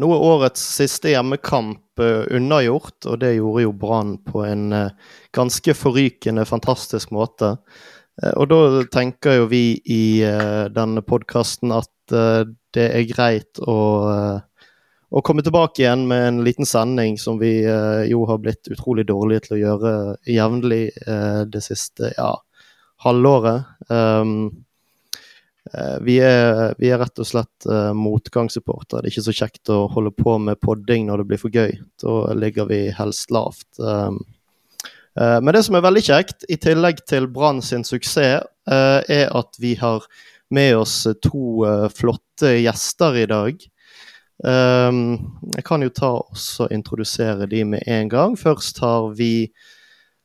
[0.00, 5.16] Nå er årets siste hjemmekamp uh, unnagjort, og det gjorde jo Brann på en uh,
[5.36, 7.56] ganske forrykende, fantastisk måte.
[8.22, 8.60] Uh, og da
[8.92, 10.04] tenker jo vi i
[10.74, 13.74] denne podkasten at det er greit å,
[14.10, 17.52] å, komme tilbake igjen med en liten sending som vi
[18.10, 19.92] jo har blitt utrolig dårlige til å gjøre
[20.26, 20.80] jevnlig
[21.54, 22.32] det siste ja,
[23.06, 23.70] halvåret.
[23.86, 24.69] Um, Eh,
[26.00, 29.02] vi er, vi er, rett og slett uh, motgangssupportere.
[29.02, 31.74] Det er ikke så kjekt å holde på med podding når det blir for gøy.
[32.00, 33.68] Da ligger vi helst lavt.
[33.78, 34.22] Um,
[35.20, 39.56] uh, men det som er veldig kjekt, i tillegg til Brann sin suksess, er at
[39.58, 40.04] vi har
[40.54, 41.64] med oss to
[41.96, 43.64] flotte gjester i dag.
[44.40, 48.36] Um, jeg kan jo ta og introdusere de med en gang.
[48.38, 49.50] Først har vi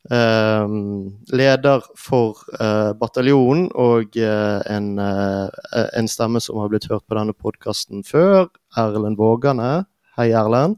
[0.05, 7.33] leder for uh, bataljonen og uh, en, en, stemme som har blitt hørt på denne
[7.33, 9.85] podkasten før, Erlend Vågane.
[10.19, 10.77] Hei, Erlend.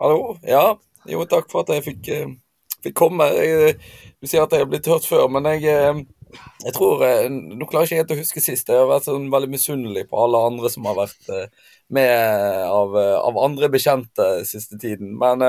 [0.00, 0.36] Hallo.
[0.48, 2.10] Ja, jo, takk for at jeg fikk,
[2.84, 3.28] fikk komme.
[3.36, 3.76] Jeg,
[4.20, 6.06] du sier at jeg har blitt hørt før, men jeg,
[6.64, 8.72] jeg tror Nå klarer jeg ikke helt å huske sist.
[8.72, 11.52] Jeg har vært sånn veldig misunnelig på alle andre som har vært
[11.92, 15.12] med av, av andre bekjente siste tiden.
[15.20, 15.44] Men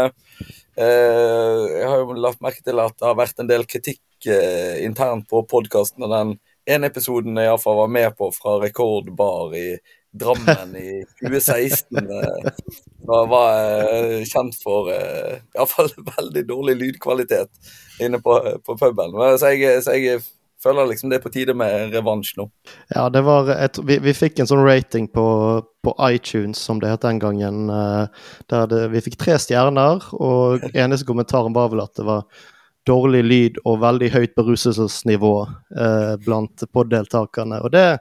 [0.77, 4.83] Eh, jeg har jo lagt merke til at det har vært en del kritikk eh,
[4.85, 6.05] internt på podkasten.
[6.05, 6.35] Og den
[6.69, 9.69] ene episoden jeg iallfall var med på fra Rekordbar i
[10.17, 12.61] Drammen i 2016, eh,
[13.05, 13.57] var
[14.25, 19.17] kjent for iallfall veldig dårlig lydkvalitet inne på, på puben.
[19.41, 20.21] Så jeg, så jeg
[20.67, 22.49] føler liksom det er på tide med revansj nå.
[22.91, 25.25] Ja, det var et, vi, vi, fikk en sånn rating på,
[25.85, 27.71] på, iTunes, som det het den gangen.
[27.71, 32.27] Uh, der det, vi fikk tre stjerner, og eneste kommentaren var vel at det var
[32.87, 35.33] dårlig lyd og veldig høyt beruselsesnivå
[35.75, 37.59] eh, blant poddeltakerne.
[37.65, 37.99] Og det,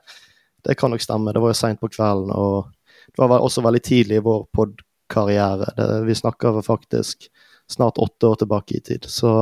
[0.63, 1.35] det, kan nok stemme.
[1.35, 2.71] Det var jo seint på kvelden, og
[3.11, 5.73] det var også veldig tidlig i vår podkarriere.
[6.07, 7.27] Vi snakker faktisk
[7.67, 9.09] snart åtte år tilbake i tid.
[9.11, 9.33] Så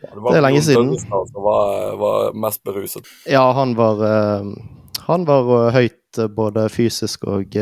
[0.00, 0.92] ja, det, det, er lenge siden.
[0.98, 3.08] Som var, var, mest beruset.
[3.28, 4.52] Ja, han var, uh,
[5.06, 7.56] han var uh, høyt uh, både fysisk og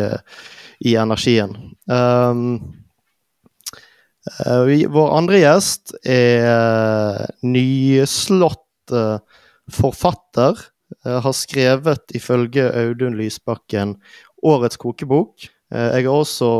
[0.78, 1.56] i energien.
[1.90, 2.60] Um,
[4.28, 8.92] vår andre gjest er nyslått
[9.72, 10.58] forfatter.
[11.04, 13.94] har skrevet, ifølge Audun Lysbakken,
[14.44, 15.48] årets kokebok.
[15.72, 16.50] Jeg også,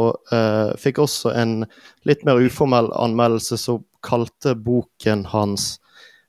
[0.80, 1.66] fikk også en
[2.08, 5.78] litt mer uformell anmeldelse som kalte boken hans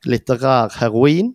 [0.08, 1.34] 'Litterær heroin'.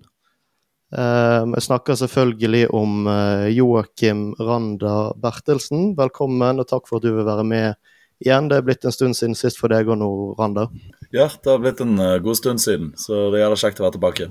[0.95, 5.97] Uh, jeg snakker selvfølgelig om uh, Joakim Randa Bertelsen.
[5.99, 7.75] Velkommen, og takk for at du vil være med
[8.23, 8.49] igjen.
[8.49, 10.69] Det er blitt en stund siden sist for deg og nå, Randa.
[11.11, 13.97] Ja, det har blitt en uh, god stund siden, så det gjelder kjekt å være
[13.99, 14.31] tilbake.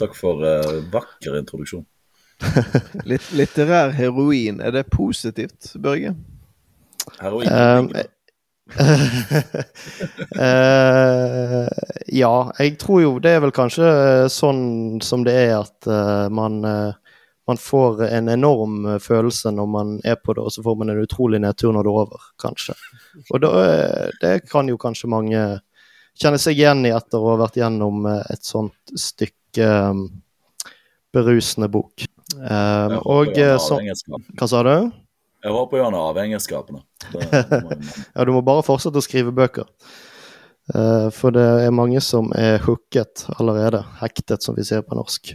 [0.00, 1.86] Takk for uh, vakker introduksjon.
[3.10, 6.14] Litt, litterær heroin, er det positivt, Børge?
[7.20, 7.48] Heroin?
[7.48, 7.90] Um,
[10.40, 11.68] uh,
[12.06, 13.88] ja, jeg tror jo det er vel kanskje
[14.32, 20.00] sånn som det er at uh, man, uh, man får en enorm følelse når man
[20.00, 22.74] er på det, og så får man en utrolig nedtur når det er over, kanskje.
[23.28, 23.50] Og da,
[24.24, 25.44] det kan jo kanskje mange
[26.16, 30.06] kjenne seg igjen i etter å ha vært gjennom et sånt stykke um,
[31.14, 32.08] berusende bok.
[33.04, 33.76] og så
[34.40, 35.03] Hva sa du?
[35.44, 36.78] Jeg var på av avhengighetsskapene.
[38.14, 39.66] ja, du må bare fortsette å skrive bøker.
[40.72, 43.82] Uh, for det er mange som er hooket allerede.
[44.00, 45.34] Hektet, som vi sier på norsk.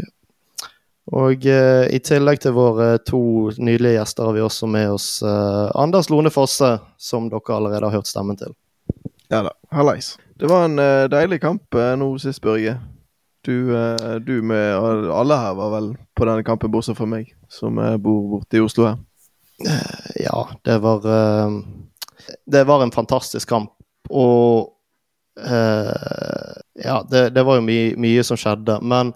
[1.14, 3.22] Og uh, i tillegg til våre to
[3.62, 8.00] nydelige gjester har vi også med oss uh, Anders Lone Fosse, som dere allerede har
[8.00, 8.56] hørt stemmen til.
[9.30, 10.16] Ja da, hallais.
[10.42, 10.82] Det var en
[11.12, 12.80] deilig kamp nå sist, Børge.
[13.46, 13.70] Du,
[14.26, 18.58] du, med alle her var vel på denne kampen, bortsett fra meg, som bor borte
[18.58, 18.98] i Oslo her.
[19.68, 21.50] Eh, ja, det var eh,
[22.46, 23.74] Det var en fantastisk kamp.
[24.10, 24.70] Og
[25.46, 28.80] eh, Ja, det, det var jo mye, mye, som skjedde.
[28.82, 29.14] Men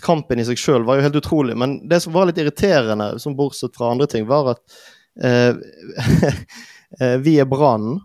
[0.00, 1.56] kampen i seg sjøl var jo helt utrolig.
[1.56, 4.78] Men det som var litt irriterende, som bortsett fra andre ting, var at
[5.24, 7.98] eh, vi er Brann.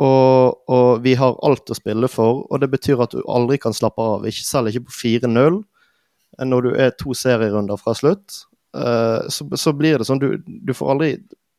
[0.00, 3.74] Og, og, vi har alt å spille for, og det betyr at du aldri kan
[3.76, 4.24] slappe av.
[4.24, 5.58] Ikke selv ikke på 4-0
[6.46, 8.44] når du er to serierunder fra slutt.
[8.76, 11.10] Eh, så, så, blir det sånn du, du, får aldri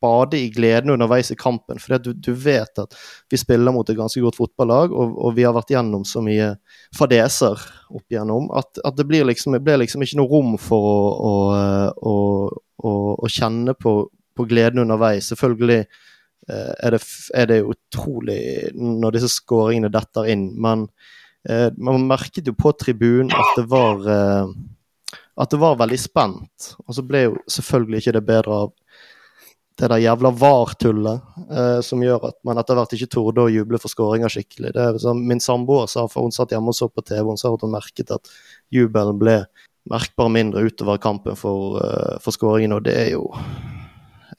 [0.01, 1.79] bade i gleden underveis i kampen.
[1.81, 2.95] For du, du, vet at
[3.29, 6.55] vi spiller mot et ganske godt fotballag, og, og vi har vært gjennom så mye
[6.97, 7.59] fadeser
[7.91, 10.87] opp igjennom at, at det blir liksom, blir liksom ikke noe rom for
[11.27, 11.35] å,
[11.93, 12.15] å,
[12.81, 13.95] å, å kjenne på,
[14.37, 15.29] på, gleden underveis.
[15.29, 17.03] Selvfølgelig uh, er, det,
[17.37, 18.41] er, det, utrolig
[18.73, 20.87] når disse skåringene detter inn, men
[21.81, 24.03] man merket jo på tribunen at det var
[25.41, 26.73] at det var veldig spent.
[26.85, 28.73] Og så ble jo selvfølgelig ikke det bedre av
[29.79, 33.79] det der jævla VAR-tullet eh, som gjør at man etter hvert ikke torde å juble
[33.81, 34.73] for skåringer skikkelig.
[34.75, 37.65] Det Min samboer sa, for hun satt hjemme og så på TV, hun sa at
[37.65, 38.29] hun merket at
[38.73, 39.39] jubelen ble
[39.89, 43.25] merkbar mindre utover kampen for, uh, for skåringen, og det er jo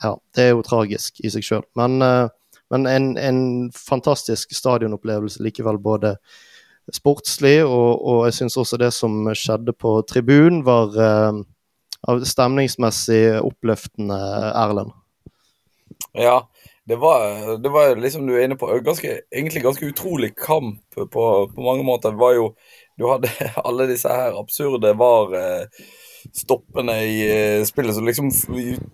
[0.02, 1.64] Ja, det er jo tragisk i seg sjøl.
[1.78, 2.28] Men, uh,
[2.70, 3.42] men en, en,
[3.74, 6.16] fantastisk stadionopplevelse likevel, både
[6.92, 14.18] sportslig, og, og jeg syns også det som skjedde på tribunen, var uh, stemningsmessig oppløftende,
[14.58, 14.92] Erlend.
[16.18, 16.40] Ja,
[16.88, 21.26] det var, det var liksom du er inne på, ganske, egentlig ganske utrolig kamp på,
[21.54, 22.10] på mange måter.
[22.10, 22.54] Det var jo
[22.98, 23.30] Du hadde
[23.64, 25.32] alle disse her absurde var
[26.32, 28.30] stoppene i eh, spillet som liksom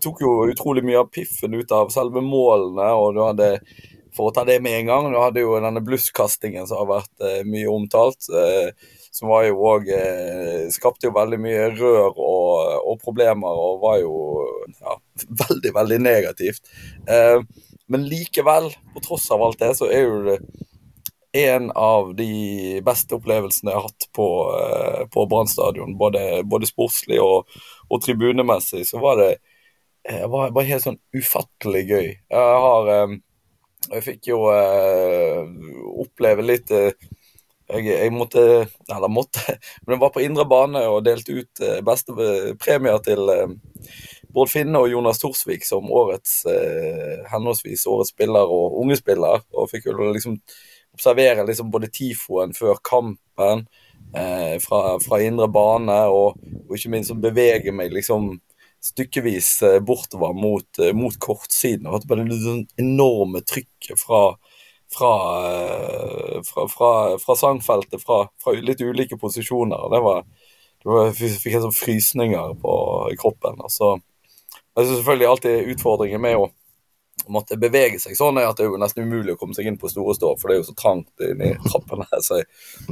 [0.03, 2.89] tok jo utrolig mye av piffen ut av selve målene.
[2.95, 3.51] og du hadde
[4.19, 5.11] for å ta det med en gang.
[5.13, 8.29] Du hadde jo denne blusskastingen som har vært eh, mye omtalt.
[8.35, 8.71] Eh,
[9.15, 12.51] som var jo òg eh, Skapte jo veldig mye rør og,
[12.83, 14.15] og, problemer og var jo
[14.77, 14.99] ja,
[15.45, 16.67] veldig, veldig negativt.
[17.89, 20.41] Men likevel, på tross av alt det, så er jo det
[21.39, 24.27] en av de beste opplevelsene jeg har hatt på,
[25.13, 25.95] på Brann stadion.
[26.01, 27.49] Både, både, sportslig og,
[27.89, 28.85] og, tribunemessig.
[28.89, 29.31] Så var det
[30.29, 32.07] var, var helt sånn ufattelig gøy.
[32.33, 33.17] Jeg har eh,
[33.89, 34.43] Jeg fikk jo
[36.03, 36.73] oppleve litt
[37.69, 38.43] jeg, jeg, måtte
[38.89, 39.43] Eller måtte,
[39.85, 42.15] men jeg var på indre bane og delte ut eh, beste
[42.61, 43.53] premier til eh,
[44.33, 49.45] Bård Finne og Jonas Torsvik som årets eh, henholdsvis årets spiller og unge spiller.
[49.57, 50.37] Og fikk jo liksom
[50.95, 53.65] observere liksom både tifoen før kampen
[54.17, 56.37] eh, fra, fra, indre bane, og,
[56.67, 58.35] og, ikke minst bevege meg liksom
[58.85, 61.89] stykkevis eh, bortover mot, eh, mot kortsiden.
[61.89, 64.23] Og bare det enorme trykket fra
[64.97, 68.29] fra, eh, fra, fra, fra sangfeltet fra,
[68.63, 69.91] litt ulike posisjoner.
[69.91, 70.23] Det var,
[70.83, 72.77] det var, jeg fikk helt sånn frysninger på,
[73.21, 73.61] kroppen.
[73.61, 73.99] Altså,
[74.79, 76.49] jeg synes selvfølgelig alltid utfordringen med å
[77.29, 79.91] måtte bevege seg sånn at det er jo nesten umulig å komme seg inn på
[79.91, 82.07] store stå, for det er jo så trangt inni trappene.
[82.25, 82.41] Så,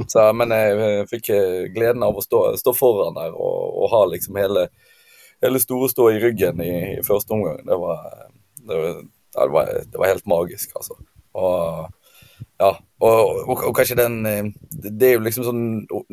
[0.05, 1.31] så, men jeg fikk
[1.73, 4.67] gleden av å stå, stå foran der og, og, ha liksom hele,
[5.43, 7.61] hele store stå i ryggen i, i første omgang.
[7.67, 8.09] Det var,
[8.67, 8.81] det
[9.37, 10.97] det var, det var helt magisk, altså.
[11.37, 11.87] Og
[12.57, 13.19] ja, og,
[13.49, 15.63] og, og, kanskje den eh, Det er jo liksom sånn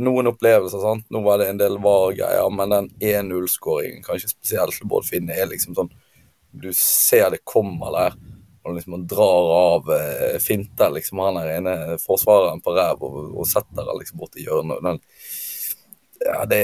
[0.05, 1.07] noen opplevelser, sant.
[1.13, 5.49] Nå var det en del VAR-greier, men den 1-0-skåringen, kanskje spesielt til Bård Finne, er
[5.49, 5.93] liksom sånn
[6.53, 8.19] Du ser det kommer der,
[8.65, 13.19] og liksom han drar av eh, finter liksom han der ene forsvareren på ræv og,
[13.33, 14.85] og, setter han liksom bort i hjørnet.
[14.85, 15.01] Den,
[16.25, 16.63] ja, det,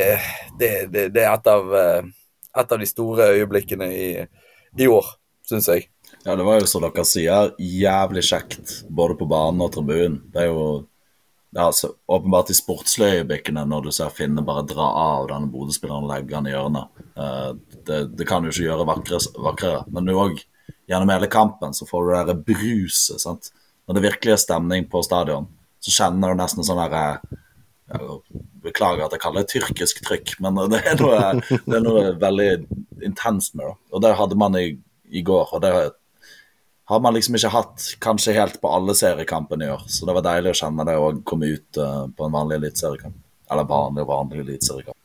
[0.60, 2.12] det, det, det, er et av, eh,
[2.58, 4.10] et av de store øyeblikkene i,
[4.78, 5.06] i år,
[5.46, 5.88] syns jeg.
[6.24, 10.20] Ja, det var jo som dere sier, jævlig kjekt både på banen og tribunen.
[10.32, 10.64] Det er jo
[11.50, 16.06] ja, altså, åpenbart de sportslige øyeblikkene når du ser Finne bare dra av denne Bodø-spilleren
[16.06, 17.00] og legge han i hjørnet.
[17.16, 17.52] Uh,
[17.86, 20.38] det, det, kan jo ikke gjøre vakrere, men du òg
[20.90, 23.22] gjennom hele kampen så får du det der bruset.
[23.22, 23.50] sant?
[23.86, 25.48] Når det virkelig er stemning på stadion,
[25.82, 27.20] så kjenner du nesten sånn derre
[28.64, 32.50] Beklager at jeg kaller det tyrkisk trykk, men det er noe, det er noe veldig
[33.06, 33.74] intenst med det.
[33.94, 34.68] Og det hadde man i,
[35.10, 35.54] i går.
[35.56, 35.72] og det
[36.90, 39.82] har man liksom ikke hatt kanskje helt på alle seriekampene i år.
[39.86, 43.14] Så det var deilig å kjenne det å komme ut uh, på en vanlig eliteseriekamp.
[43.50, 44.96] Eller vanlig, vanlig eliteseriekamp.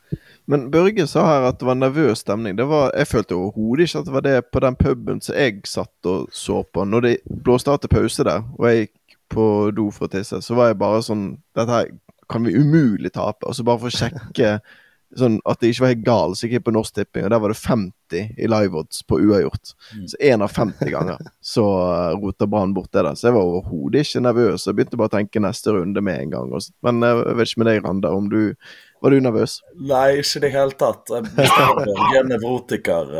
[0.50, 2.58] Men Børge sa her at det var nervøs stemning.
[2.58, 6.10] Var, jeg følte overhodet ikke at det var det på den puben som jeg satt
[6.10, 6.88] og så på.
[6.90, 7.14] Når det
[7.46, 10.72] blåste av til pause der, og jeg gikk på do for å tisse, så var
[10.72, 11.94] jeg bare sånn Dette her
[12.32, 13.46] kan vi umulig tape.
[13.46, 14.56] Og så bare for å sjekke
[15.16, 17.42] sånn at det ikke var helt galt, så gikk jeg på Norsk Tipping, og der
[17.42, 19.72] var det 50 i live-odds på uavgjort.
[19.94, 20.08] Mm.
[20.10, 23.14] Så én av 50 ganger så uh, rota Brann bort det der.
[23.18, 24.66] Så jeg var overhodet ikke nervøs.
[24.66, 26.52] Jeg begynte bare å tenke neste runde med en gang.
[26.86, 28.40] Men jeg vet ikke med deg, Randa, om du
[29.06, 29.60] var du nervøs?
[29.86, 31.12] Nei, ikke i det hele tatt.
[31.14, 33.12] Jeg er nevrotiker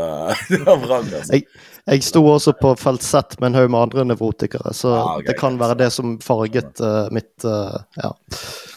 [0.75, 1.07] av rang.
[1.07, 1.37] Altså.
[1.37, 1.47] Jeg,
[1.87, 5.37] jeg sto også på Z med en haug med andre nevrotikere, så ah, okay, det
[5.39, 8.11] kan være det som farget uh, mitt uh, Ja.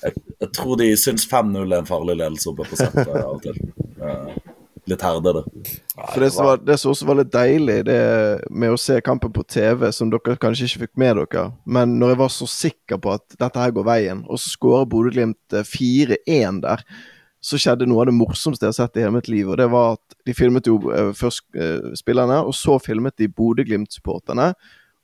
[0.03, 3.41] Jeg, jeg, tror de syns 5-0 er en farlig ledelse oppe på Z av og
[3.47, 3.57] til.
[3.97, 4.29] Uh,
[4.89, 5.43] litt herdede.
[5.97, 7.99] For det som, var, det som også var litt deilig det
[8.49, 12.13] med å se kampen på TV, som dere kanskje ikke fikk med dere, men når
[12.13, 16.61] jeg var så sikker på at dette her går veien, og så skårer Bodø-Glimt 4-1
[16.65, 16.85] der
[17.39, 19.47] så skjedde noe av det morsomste jeg har sett i hele mitt liv.
[19.47, 23.29] Og det var at de filmet jo uh, først uh, spillerne, og så filmet de
[23.31, 24.51] Bodø-Glimt-supporterne.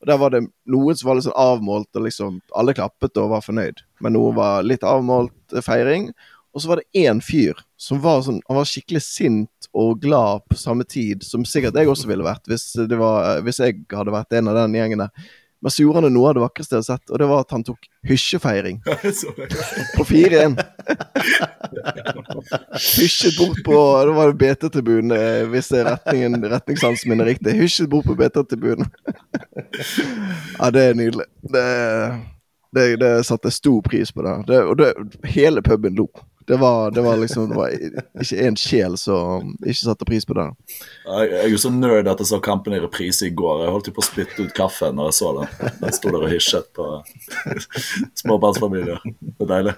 [0.03, 3.31] Og Der var det noen som var litt sånn avmålt, og liksom alle klappet og
[3.31, 3.79] var fornøyd.
[4.03, 6.11] Men noen var litt avmålt feiring.
[6.55, 10.45] Og så var det én fyr som var sånn Han var skikkelig sint og glad
[10.49, 14.37] på samme tid, som sikkert jeg også ville vært hvis, var, hvis jeg hadde vært
[14.37, 15.33] en av den gjengen der.
[15.65, 17.53] Men så gjorde han noe av det vakreste jeg har sett, og det var at
[17.55, 18.75] han tok hysjefeiring
[19.97, 20.59] på 4-1.
[22.99, 27.55] Hysjet bort på Da var det BT-tribunen, eh, hvis er retningen, retningssansen min er riktig.
[27.57, 28.91] Hysjet bort på BT-tribunen.
[30.55, 31.25] Ja, det er nydelig.
[31.51, 31.63] Det,
[32.75, 34.23] det, det satte jeg stor pris på.
[34.25, 34.37] det.
[34.47, 34.93] det og det,
[35.33, 36.09] hele puben lo.
[36.47, 37.71] Det var, det var liksom det var
[38.21, 40.45] ikke én sjel som ikke satte pris på det.
[41.07, 43.63] Jeg, jeg er jo så nerd at jeg så kampen i reprise i går.
[43.63, 45.73] Jeg holdt jo på å spytte ut kaffe når jeg så den.
[45.81, 46.85] Den sto der og hysjet på
[48.21, 49.01] småbarnsfamilier.
[49.09, 49.73] Det er deilig.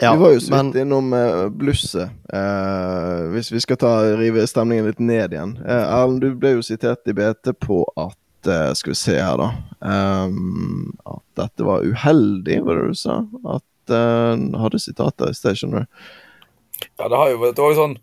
[0.00, 2.10] Ja, vi var jo så men innom uh, blusset.
[2.32, 5.56] Eh, hvis vi skal ta, rive stemningen litt ned igjen.
[5.58, 8.14] Eh, Erlend, du ble jo sitert i BT på at
[8.78, 9.50] Skal vi se her, da.
[9.80, 13.20] Um, at dette var uheldig, var det du sa?
[13.54, 15.58] At uh, Hadde sitater i sted.
[16.98, 17.98] Ja, det har jo vært òg sånn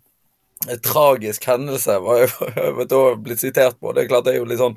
[0.64, 2.46] en tragisk hendelse var jo
[2.78, 3.92] vet blitt sitert på.
[3.92, 4.76] Det er klart det er jo litt sånn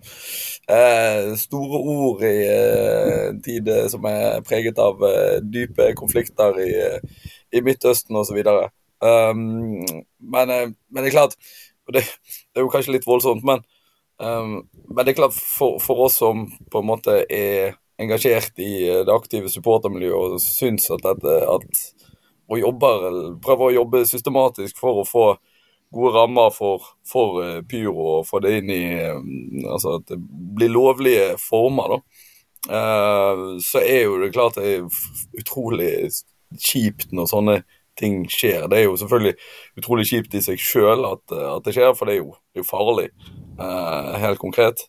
[0.70, 6.70] eh, store ord i eh, tid eh, som er preget av eh, dype konflikter i,
[6.84, 8.42] eh, i Midtøsten osv.
[9.00, 9.80] Um,
[10.20, 11.38] men, eh, men det er klart
[11.90, 13.64] og det, det er jo kanskje litt voldsomt, men,
[14.20, 14.56] um,
[14.88, 19.04] men det er klart for, for oss som på en måte er engasjert i eh,
[19.06, 21.82] det aktive supportermiljøet og syns at dette at,
[22.50, 23.08] og jobber,
[23.44, 25.26] prøver å jobbe systematisk for å få
[25.94, 29.20] gode rammer for, for eh, pyro og få det inn i eh,
[29.70, 30.20] Altså at det
[30.56, 32.26] blir lovlige former, da.
[32.60, 34.98] Uh, så er jo det klart det er
[35.40, 36.10] utrolig
[36.60, 37.56] kjipt når sånne
[38.00, 38.68] ting skjer.
[38.68, 42.18] Det er jo selvfølgelig utrolig kjipt i seg sjøl at, at det skjer, for det
[42.18, 43.08] er jo, det er farlig.
[43.60, 44.86] Eh, helt konkret.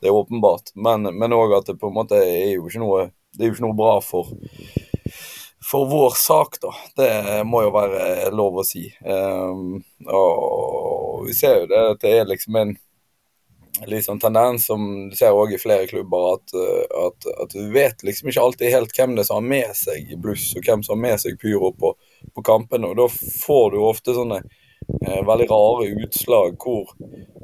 [0.00, 0.72] Det er åpenbart.
[0.74, 3.62] Men òg at det på en måte er jo ikke noe Det er jo ikke
[3.68, 4.32] noe bra for
[5.70, 6.74] for vår sak, da.
[6.96, 8.86] Det må jo være lov å si.
[9.04, 12.72] Um, og vi ser jo det at det er liksom en
[14.02, 18.02] sånn tendens som du ser òg i flere klubber, at, uh, at, at du vet
[18.06, 20.96] liksom ikke alltid helt hvem det er som har med seg bluss, og hvem som
[20.96, 21.92] har med seg pyro på,
[22.34, 22.90] på kampene.
[22.90, 24.42] Og da får du ofte sånne
[25.06, 26.94] eh, veldig rare utslag hvor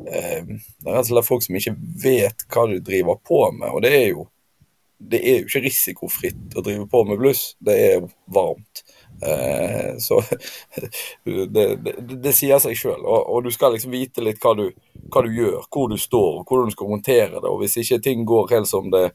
[0.07, 3.71] eh, det er rett og slett folk som ikke vet hva du driver på med.
[3.73, 4.27] Og det er jo
[4.97, 8.81] det er jo ikke risikofritt å drive på med bluss, det er varmt.
[9.21, 10.23] Eh, så
[11.25, 13.03] det, det, det sier seg sjøl.
[13.05, 14.71] Og, og du skal liksom vite litt hva du,
[15.13, 17.45] hva du gjør, hvor du står, og hvordan du skal håndtere det.
[17.45, 19.11] Og hvis ikke ting går helt som det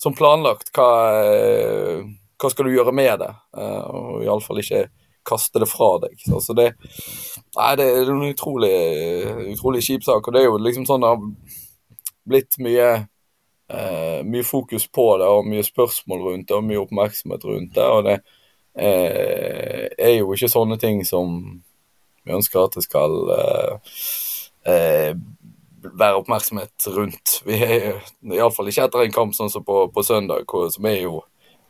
[0.00, 0.90] som planlagt, hva,
[1.22, 2.04] eh,
[2.40, 3.32] hva skal du gjøre med det?
[3.56, 4.86] Eh, og iallfall ikke
[5.26, 6.14] kaste det fra deg.
[6.22, 6.70] Så altså det,
[7.56, 8.76] nei, det er en utrolig,
[9.54, 10.26] utrolig kjip sak.
[10.26, 11.26] Og det er jo liksom sånn det har
[12.24, 12.88] blitt mye
[13.68, 17.86] eh, mye fokus på det, og mye spørsmål rundt det, og mye oppmerksomhet rundt det.
[17.86, 18.18] Og det
[18.74, 21.40] eh, er jo ikke sånne ting som
[22.24, 23.98] vi ønsker at det skal eh,
[24.72, 25.12] eh,
[25.84, 27.38] være oppmerksomhet rundt.
[27.46, 28.02] Vi er
[28.32, 31.20] iallfall ikke etter en kamp sånn som på, på søndag, som er jo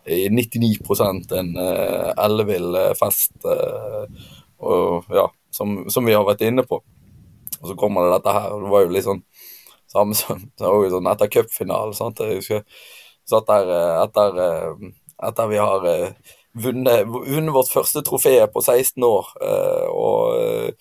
[0.06, 4.06] i 99 en eh, ellevill eh, fest, Uh,
[4.64, 6.78] og, ja, som, som vi har vært inne på.
[7.61, 9.20] Og så kommer det dette her, og det var jo litt sånn
[9.92, 12.14] samme som sånn etter cupfinalen.
[12.16, 12.62] Jeg husker
[13.28, 13.73] satt der
[14.06, 14.38] etter,
[15.28, 15.84] etter vi har
[16.56, 19.28] vunnet, vunnet vårt første trofé på 16 år,
[19.92, 20.80] og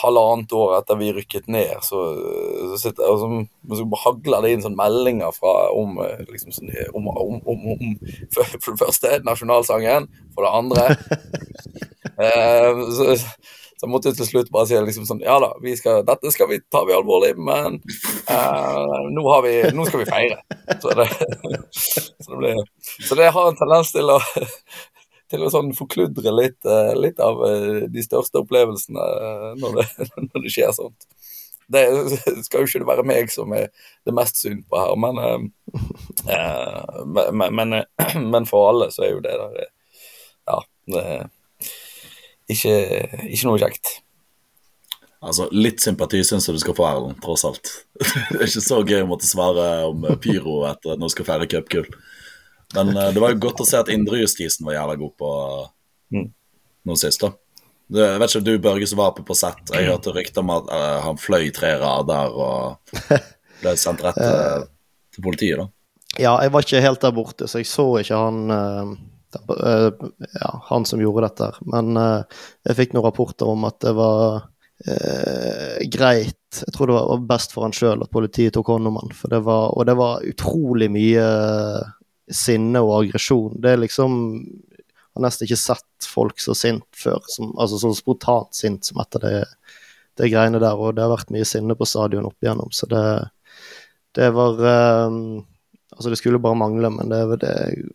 [0.00, 2.02] halvannet år etter vi rykket ned, så,
[2.72, 6.70] så, sitter, og så, så hagler det inn sånne meldinger fra, om, eh, liksom, sånn,
[6.98, 7.40] om, om,
[7.74, 7.96] om,
[8.34, 10.86] for, det første nasjonalsangen, for det andre
[12.26, 13.16] eh, så,
[13.82, 16.46] så jeg måtte til slutt bare si liksom sånn Ja da, vi skal, dette skal
[16.52, 17.80] vi, ta vi alvorlig, men
[18.30, 20.38] eh, nå, har vi, nå skal vi feire.
[20.78, 21.08] Så det,
[22.22, 22.62] så det, blir,
[23.08, 24.20] så det har en tendens til å
[25.32, 29.86] til å sånn forkludre litt, eh, litt av eh, de største opplevelsene eh, når det,
[30.28, 31.08] når det skjer sånt.
[31.72, 31.82] Det
[32.46, 33.70] skal jo ikke være meg som er
[34.04, 35.48] det mest synd på her, men,
[36.28, 37.76] men, men,
[38.34, 39.70] men for alle så er jo det der
[40.50, 40.58] Ja.
[40.92, 41.02] Det,
[42.50, 42.72] ikke,
[43.30, 43.92] ikke noe kjekt.
[45.22, 47.70] Altså, Litt sympati syns jeg du skal få, Erlend, tross alt.
[48.34, 51.48] Det er ikke så gøy å måtte svare om pyro etter at nå skal feire
[51.50, 51.86] cupgull.
[52.74, 55.30] Men eh, det var jo godt å se at indrejustisen var jævla god på
[56.12, 56.26] Mm.
[56.84, 57.32] noe sist, da.
[57.92, 59.70] Det, jeg vet ikke om du, Børge, som var oppe på sett.
[59.72, 62.92] Jeg hørte rykter om at uh, han fløy tre rader og
[63.62, 64.66] ble sendt rett uh,
[65.12, 65.68] til politiet, da.
[66.20, 68.92] Ja, jeg var ikke helt der borte, så jeg så ikke han uh,
[69.56, 70.04] eh,
[70.36, 71.48] ja, han som gjorde dette.
[71.64, 74.50] Men jeg fikk noen rapporter om at det var
[74.82, 78.98] greit Jeg tror det var var best for han sjøl at politiet tok hånd om
[79.00, 79.12] han.
[79.16, 81.26] For det var, og det var utrolig mye
[82.36, 83.56] sinne og aggresjon.
[83.62, 87.20] Det er liksom Jeg har nesten ikke sett folk så sint før.
[87.28, 89.38] Som, altså så spontant sint som etter det,
[90.20, 90.78] det greiene der.
[90.78, 93.06] Og det har vært mye sinne på stadion opp igjennom, så det,
[94.16, 94.60] det var
[95.08, 95.42] um,
[95.92, 97.50] Altså, det skulle bare mangle, men det, det,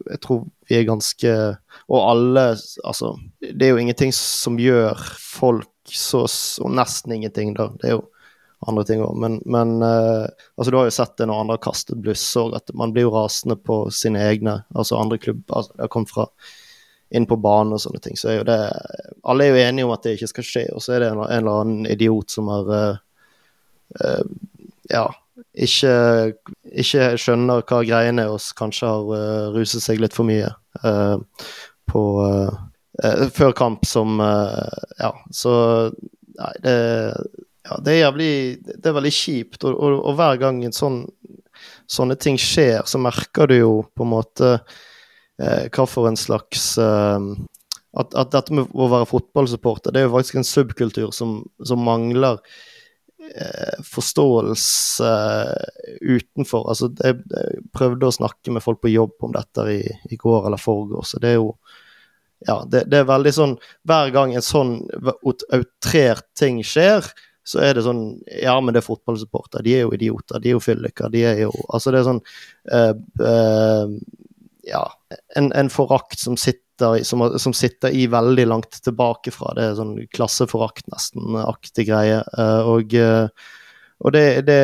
[0.05, 1.31] jeg tror vi er ganske
[1.87, 2.43] Og alle
[2.85, 6.25] Altså, det er jo ingenting som gjør folk så
[6.61, 7.71] Og nesten ingenting, da.
[7.81, 8.03] Det er jo
[8.65, 10.25] andre ting òg, men, men uh,
[10.57, 13.05] altså, du har jo sett det når andre har kastet bluss òg, at man blir
[13.05, 15.59] jo rasende på sine egne, altså andre klubber.
[15.59, 16.25] Altså, jeg kom fra
[17.13, 18.17] inn på banen og sånne ting.
[18.19, 18.57] Så er jo det
[19.27, 21.21] Alle er jo enige om at det ikke skal skje, og så er det en,
[21.21, 22.99] en eller annen idiot som har uh,
[24.01, 24.25] uh,
[24.89, 25.05] Ja,
[25.53, 25.93] ikke,
[26.73, 30.49] ikke, skjønner hva greiene er, og kanskje har ruset seg litt for mye
[31.91, 32.03] på
[33.35, 35.53] Før kamp som Ja, så
[36.37, 36.77] Nei, det
[37.67, 38.31] ja, det er jævlig
[38.63, 41.03] Det er veldig kjipt, og, og, og hver gang sånn,
[41.89, 46.75] sånne ting skjer, så merker du jo på en måte eh, hva for en slags
[46.81, 47.29] eh,
[47.97, 51.81] at, at, dette med å være fotballsupporter, det er jo faktisk en subkultur som, som
[51.81, 52.37] mangler
[53.23, 55.13] eh, forståelse
[56.03, 56.67] utenfor.
[56.69, 59.81] Altså, jeg, jeg, prøvde å snakke med folk på jobb om dette i,
[60.11, 61.51] i går eller forgårs, så det er jo
[62.45, 63.53] ja, det, det, er veldig sånn
[63.89, 64.75] Hver gang en sånn
[65.25, 67.07] outrert ting skjer,
[67.47, 68.03] så er det sånn
[68.41, 69.63] Ja, men det er fotballsupporter.
[69.65, 70.41] De er jo idioter.
[70.43, 71.11] De er jo fylliker.
[71.13, 72.23] De er jo Altså, det er sånn
[72.73, 73.93] uh, uh,
[74.67, 74.85] Ja.
[75.39, 79.53] En, en forakt som sitter, som, som, sitter i veldig langt tilbake fra.
[79.55, 82.19] Det er sånn klasseforakt, nesten-aktig greie.
[82.35, 82.97] Uh, og
[84.05, 84.57] og det, det,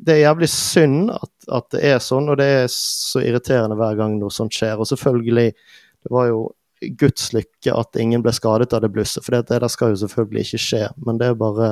[0.00, 3.98] det, er jævlig synd at, at, det er sånn, og det er så irriterende hver
[3.98, 4.80] gang noe sånt skjer.
[4.80, 6.46] Og selvfølgelig, det var jo
[6.80, 10.44] Guds lykke at ingen ble skadet av det blusset, for det, det skal jo selvfølgelig
[10.44, 10.84] ikke skje.
[11.06, 11.70] Men det er bare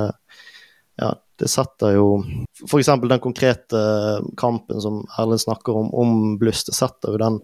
[0.95, 2.21] Ja, det setter jo
[2.63, 2.87] F.eks.
[2.87, 3.79] den konkrete
[4.39, 7.41] kampen som Erlend snakker om, om bluss, det setter jo den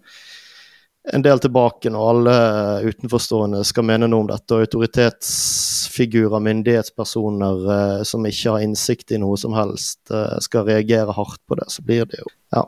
[1.11, 2.33] en del tilbake når alle
[2.85, 9.19] utenforstående skal mene noe om dette, og autoritetsfigurer, myndighetspersoner eh, som ikke har innsikt i
[9.19, 12.67] noe som helst, eh, skal reagere hardt på det, så blir det jo Ja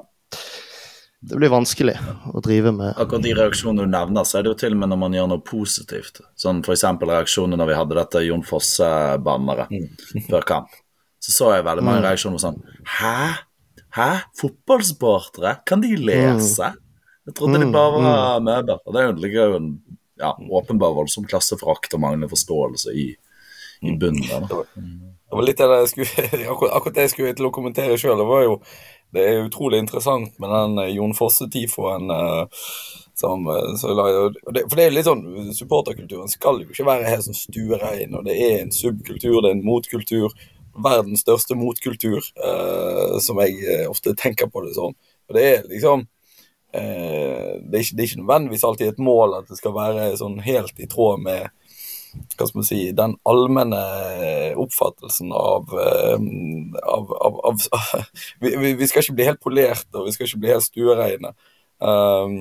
[1.23, 1.93] det blir vanskelig
[2.33, 2.97] å drive med.
[2.99, 5.29] Akkurat de reaksjonene du nevner, så er det jo til og med når man gjør
[5.31, 6.19] noe positivt.
[6.39, 6.83] Sånn f.eks.
[6.99, 9.87] reaksjonen når vi hadde dette Jon Fosse-banneret mm.
[10.29, 10.75] før kamp.
[11.23, 12.07] Så så jeg veldig mange mm.
[12.09, 12.59] reaksjoner sånn
[12.97, 13.15] Hæ?
[13.95, 14.09] Hæ?
[14.35, 15.55] Fotballsupportere?
[15.69, 16.73] Kan de lese?
[17.23, 17.75] Jeg trodde de mm.
[17.75, 18.03] bare var
[18.41, 18.49] mm.
[18.49, 18.81] møbler.
[18.83, 19.69] Og det ligger jo en
[20.19, 23.13] ja, åpenbar voldsom klasseforakt og manglende forståelse i,
[23.87, 24.43] i bunnen der.
[24.43, 26.27] Det var litt av det jeg skulle,
[26.75, 28.19] akkurat det jeg skulle til å kommentere sjøl.
[28.19, 28.59] Det var jo
[29.13, 32.11] det er utrolig interessant med den eh, Jon Fosse-tifoen.
[32.11, 32.67] Eh,
[33.13, 35.23] som, eh, for det er litt sånn,
[35.53, 38.15] Supporterkulturen skal jo ikke være helt sånn stuerein.
[38.17, 40.33] og Det er en subkultur, det er en motkultur.
[40.73, 44.97] Verdens største motkultur, eh, som jeg ofte tenker på det sånn.
[45.29, 46.07] Og det er liksom
[46.73, 50.09] eh, det, er ikke, det, er ikke, nødvendigvis alltid et mål at det skal være
[50.17, 51.53] sånn helt i tråd med
[52.13, 53.81] hva skal man si, den allmenne
[54.59, 56.17] oppfattelsen av, eh,
[56.83, 57.61] av, av, av
[58.43, 61.33] vi, vi, skal ikke bli helt polerte, og vi skal ikke bli helt stuereine.
[61.83, 62.37] Um,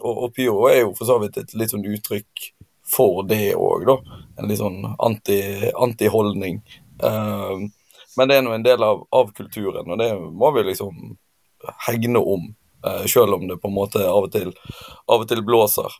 [0.00, 2.50] og, og Pio er jo for så vidt et litt sånn uttrykk
[2.86, 4.20] for det òg, da.
[4.38, 6.60] En litt sånn anti-holdning.
[6.62, 7.66] Anti um,
[8.16, 11.16] men det er nå en del av, av, kulturen, og det må vi liksom
[11.88, 12.48] hegne om.
[12.86, 14.52] Uh, selv om det på en måte av og til,
[15.10, 15.96] av og til blåser.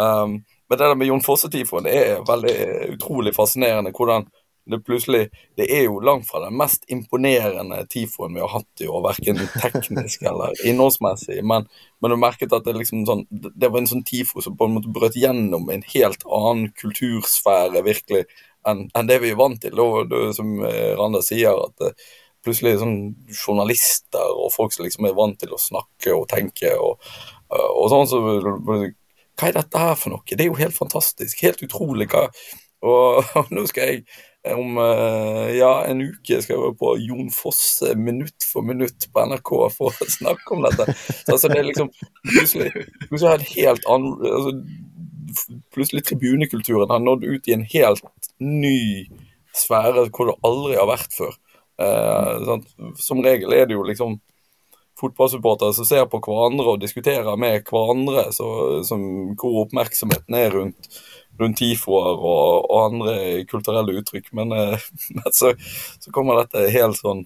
[0.00, 0.40] Um,
[0.74, 2.54] men det der med Jon Fosse-tifoen er veldig
[2.96, 3.92] utrolig fascinerende.
[3.94, 4.24] hvordan
[4.66, 8.88] det plutselig Det er jo langt fra den mest imponerende tifoen vi har hatt i
[8.88, 11.44] år, verken teknisk eller innholdsmessig.
[11.44, 11.68] Men,
[12.00, 14.74] men du merket at det liksom sånn Det var en sånn tifo som på en
[14.80, 18.24] måte brøt gjennom en helt annen kultursfære, virkelig,
[18.66, 19.78] enn en det vi er vant til.
[19.78, 21.94] Og det, som eh, Randa sier, at det,
[22.42, 22.98] plutselig plutselig sånn
[23.46, 26.98] journalister og folk som liksom er vant til å snakke og tenke og,
[27.54, 28.18] og sånn, så
[29.34, 30.26] hva er dette her for noe?
[30.28, 31.42] Det er jo helt fantastisk.
[31.42, 32.08] Helt utrolig.
[32.12, 32.28] hva
[32.84, 34.04] og, nå skal jeg
[34.52, 39.22] om uh, ja, en uke skal jeg være på Jon Fosse minutt for minutt på
[39.30, 40.92] NRK for å snakke om dette.
[40.98, 41.88] Så, altså, det er liksom
[42.28, 42.68] Plutselig,
[43.08, 44.52] plutselig det helt annen altså,
[45.74, 48.04] Plutselig tribunekulturen har nådd ut i en helt
[48.44, 49.08] ny
[49.56, 51.32] sfære hvor det aldri har vært før.
[51.80, 52.60] Uh,
[53.00, 54.20] Som regel er det jo liksom
[55.04, 58.48] fotballsupportere som ser på hverandre og diskuterer med hverandre, så,
[58.86, 59.04] som,
[59.40, 60.88] hvor oppmerksomheten er rundt,
[61.40, 64.32] rundt tifoer og, og, andre kulturelle uttrykk.
[64.36, 65.54] Men, eh, men så,
[66.00, 67.24] så, kommer dette helt sånn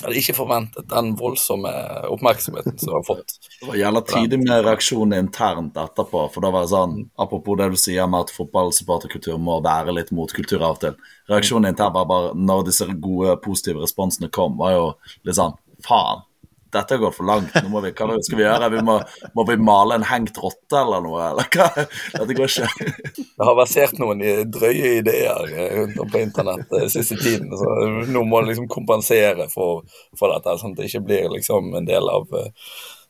[0.00, 1.70] Jeg hadde ikke forventet den voldsomme
[2.14, 3.34] oppmerksomheten som jeg har fått.
[3.58, 6.22] Det var jævla tidlig med reaksjonen internt etterpå.
[6.32, 10.14] for da var det sånn, Apropos det du sier med at fotballsupporterkultur må være litt
[10.16, 10.96] motkultur av og til.
[11.28, 14.86] Reaksjonen internt var bare når disse gode, positive responsene kom, var jo
[15.26, 16.24] litt sånn Faen,
[16.72, 17.54] dette går for langt.
[17.62, 18.70] Nå må vi, hva skal vi gjøre?
[18.74, 18.96] Vi må,
[19.36, 21.24] må, vi male en hengt rotte eller noe?
[21.32, 21.68] Eller hva?
[22.14, 22.92] Dette går ikke.
[23.18, 27.50] det har versert noen drøye ideer rundt om på internett den siste tiden.
[27.58, 27.74] Så
[28.10, 29.84] nå må man liksom kompensere for,
[30.18, 32.28] for dette, sånn at det ikke blir liksom en del av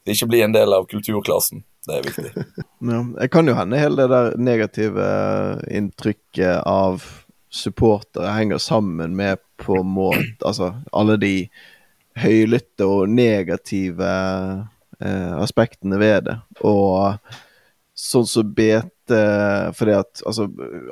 [0.05, 1.65] det ikke blir en del av kulturklassen.
[1.87, 2.31] Det er viktig.
[2.81, 5.07] Ja, jeg kan jo hende hele det der negative
[5.69, 7.03] inntrykket av
[7.53, 11.35] supportere henger sammen med på en måte Altså alle de
[12.19, 14.11] høylytte og negative
[15.01, 16.37] eh, aspektene ved det.
[16.67, 17.17] Og
[17.95, 18.89] sånn som BT
[19.75, 20.45] fordi at altså,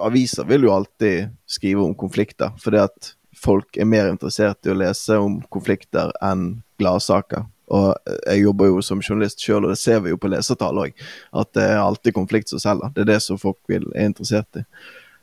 [0.03, 4.79] Aviser vil jo alltid skrive om konflikter, fordi at folk er mer interessert i å
[4.79, 7.47] lese om konflikter enn gladsaker.
[7.69, 7.93] Og
[8.25, 10.97] jeg jobber jo som journalist sjøl, og det ser vi jo på lesertall òg.
[11.37, 12.93] At det er alltid konflikt som selger.
[12.97, 14.65] Det er det som folk vil, er interessert i.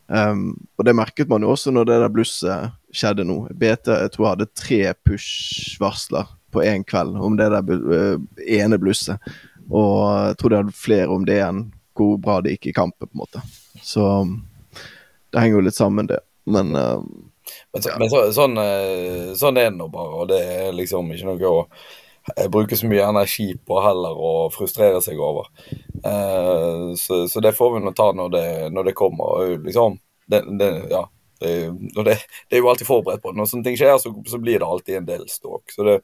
[0.05, 3.41] Um, og det merket man jo også når det der blusset skjedde nå.
[3.51, 8.79] BT jeg tror jeg hadde tre push-varsler på én kveld om det der uh, ene
[8.81, 9.21] blusset.
[9.69, 13.07] Og jeg tror de hadde flere om det enn hvor bra det gikk i kampen,
[13.07, 13.41] på en måte.
[13.83, 14.03] Så
[15.31, 16.19] det henger jo litt sammen, det.
[16.45, 16.99] Men uh,
[17.73, 17.99] men, så, ja.
[17.99, 21.51] men så, sånn, eh, sånn, er det nå bare, og det er liksom ikke noe
[21.51, 21.59] å
[22.49, 25.51] bruke så mye energi på heller å frustrere seg over.
[26.01, 29.53] Uh, så, så, det får vi nå ta når det, når det kommer.
[29.61, 29.99] Liksom,
[30.31, 31.03] det, det, ja,
[31.45, 32.15] det,
[32.49, 33.39] det, er jo alltid forberedt på det.
[33.39, 35.73] Når sånne ting skjer, så, så blir det alltid en del ståk.
[35.75, 35.99] Så det,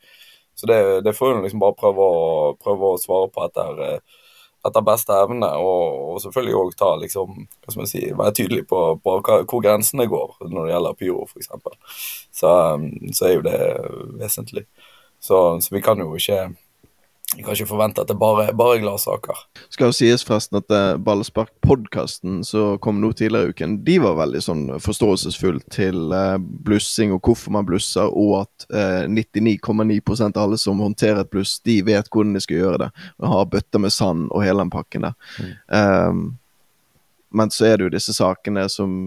[0.59, 2.25] så det, får hun liksom bare prøve å,
[2.61, 4.01] prøve å svare på etter
[4.67, 8.65] etter beste evne, og, og selvfølgelig òg ta liksom, hva skal man si, være tydelig
[8.69, 11.49] på, på hva, hvor grensene går når det gjelder pyro, f.eks.
[12.41, 12.51] Så,
[13.17, 13.61] så er jo det
[14.21, 14.67] vesentlig.
[15.21, 16.43] Så, så vi kan jo ikke
[17.35, 19.37] vi kan ikke forvente at det bare, bare er gladsaker.
[19.71, 24.17] Skal jo sies forresten at uh, Ballspark-podkasten som kom nå tidligere i uken, de var
[24.19, 30.43] veldig sånn forståelsesfull til uh, blussing og hvorfor man blusser, og at uh, 99,9% av
[30.43, 32.89] alle som håndterer et bluss, de vet hvordan de skal gjøre det.
[33.21, 35.37] Og har bøtter med sand og hele den pakken der.
[35.39, 35.53] Mm.
[35.71, 36.25] Um,
[37.31, 38.97] men så er det jo disse sakene som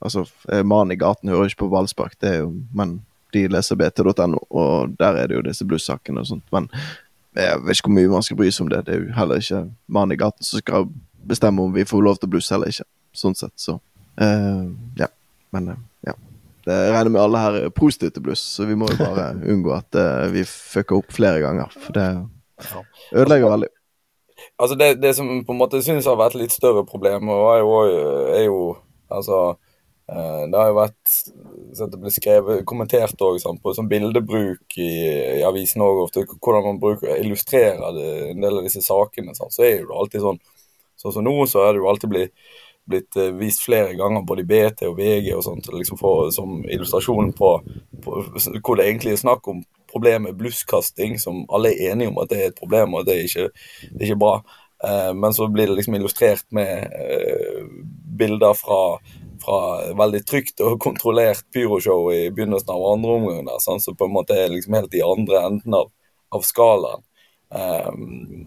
[0.00, 0.22] Altså,
[0.64, 2.94] mannen i gaten hører ikke på ballspark, det er jo Men
[3.36, 6.46] de leser bt.no, og der er det jo disse blussakene og sånt.
[6.56, 6.70] Men
[7.36, 8.80] jeg vet ikke hvor mye man skal bry seg om det.
[8.86, 10.88] Det er jo heller ikke mannen i gaten som skal
[11.30, 12.86] bestemme om vi får lov til å blusse eller ikke.
[13.16, 13.78] Sånn sett, så
[14.20, 14.66] uh,
[14.98, 15.10] Ja.
[15.54, 16.14] Men uh, ja.
[16.66, 19.72] Det regner med alle her er positive til bluss, så vi må jo bare unngå
[19.74, 21.72] at uh, vi fucker opp flere ganger.
[21.74, 22.06] For det
[23.16, 23.70] ødelegger veldig.
[24.60, 27.62] Altså det, det som på en måte synes har vært litt større problem, og er
[27.62, 27.74] jo,
[28.36, 28.60] er jo
[29.10, 29.40] altså
[30.10, 31.12] det har jo vært
[31.76, 34.90] så det ble skrevet, kommentert også, på sånn bildebruk i,
[35.38, 39.36] i avisen òg, ofte hvordan man bruker, illustrerer det, en del av disse sakene.
[39.38, 39.54] Sant?
[39.54, 40.42] Så er det jo alltid sånn
[41.00, 42.32] Sånn som nå, så er det jo alltid blitt,
[42.90, 46.58] blitt eh, vist flere ganger både i BT og VG og sånt, liksom for, som
[46.60, 47.52] illustrasjon på,
[48.04, 48.16] på,
[48.58, 52.40] hvor det egentlig er snakk om problemet blusskasting, som alle er enige om at det
[52.40, 53.46] er et problem, og det er ikke,
[53.86, 54.34] det er ikke bra.
[54.84, 57.64] Eh, men så blir det liksom illustrert med eh,
[58.20, 58.82] bilder fra
[59.40, 59.60] fra
[59.96, 64.36] veldig trygt og kontrollert pyroshow i begynnelsen av andre omgang, sånn, så på en måte
[64.36, 65.88] er liksom helt i andre enden av,
[66.36, 67.04] av skalaen.
[67.50, 68.44] Um,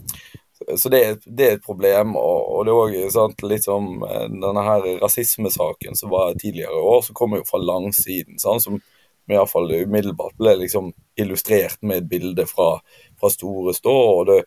[0.78, 2.16] så det, det, er et problem.
[2.16, 6.86] Og, og det er òg litt som eh, denne her rasismesaken som var tidligere i
[6.94, 8.40] år, som kommer jo fra langsiden.
[8.40, 8.64] Sant?
[8.64, 8.80] Som
[9.28, 12.78] iallfall umiddelbart ble liksom illustrert med et bilde fra,
[13.20, 13.98] fra Store Stå.
[14.22, 14.40] og det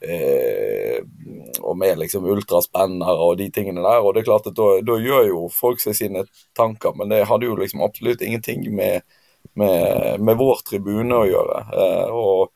[0.00, 1.02] Eh,
[1.60, 4.00] og med liksom ultraspennere og de tingene der.
[4.00, 6.24] Og det er klart at da, gjør jo folk seg sine
[6.56, 9.04] tanker, men det hadde jo liksom absolutt ingenting med,
[9.54, 11.62] med, med vår tribune å gjøre.
[11.76, 12.50] Eh, og,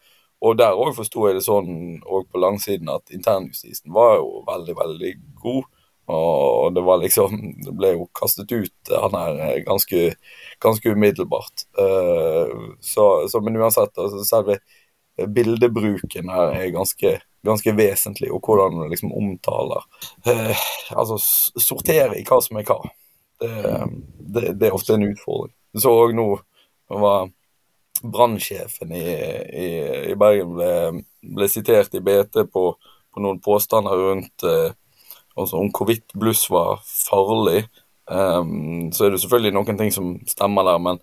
[0.44, 1.70] og der òg forsto jeg det sånn
[2.04, 5.70] og på langsiden at internjustisen var jo veldig, veldig god.
[6.04, 7.32] Og det var liksom
[7.64, 10.02] Det ble jo kastet ut han her eh, ganske,
[10.60, 11.64] ganske umiddelbart.
[11.80, 14.58] Eh, så, så, men uansett, altså, selve
[15.14, 19.84] bildebruken her er ganske ganske vesentlig, og hvordan man liksom omtaler
[20.26, 21.18] eh, Altså
[21.60, 22.80] sortere i hva som er hva.
[23.40, 23.54] Det,
[24.18, 25.52] det, det er ofte en utfordring.
[25.74, 26.28] Du så òg nå
[26.94, 27.28] var
[28.04, 29.68] brannsjefen i, i,
[30.12, 30.70] i, Bergen ble,
[31.36, 34.74] ble, sitert i BT på, på noen påstander rundt eh,
[35.34, 37.64] altså om hvorvidt bluss var farlig.
[38.04, 41.00] Um, så er det selvfølgelig noen ting som stemmer der, men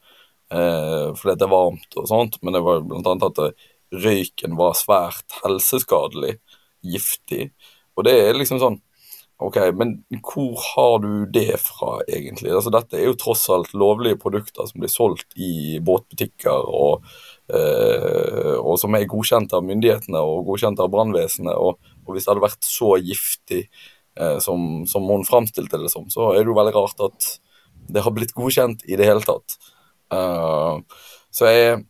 [0.53, 2.37] uh, fordi det er varmt og sånt.
[2.41, 3.41] Men det var annet at
[3.91, 6.37] røyken var svært helseskadelig,
[6.81, 7.51] giftig.
[7.97, 8.79] Og det er liksom sånn
[9.41, 12.51] Ok, men hvor har du det fra, egentlig?
[12.53, 17.07] Altså, dette er jo tross alt lovlige produkter som blir solgt i båtbutikker, og,
[17.49, 21.57] eh, og som er godkjent av myndighetene og godkjent av brannvesenet.
[21.57, 26.05] Og, og, hvis det hadde vært så giftig eh, som, som hun framstilte det som,
[26.13, 27.33] så er det jo veldig rart at
[27.89, 29.57] det har blitt godkjent i det hele tatt.
[30.13, 30.85] Uh,
[31.33, 31.81] så jeg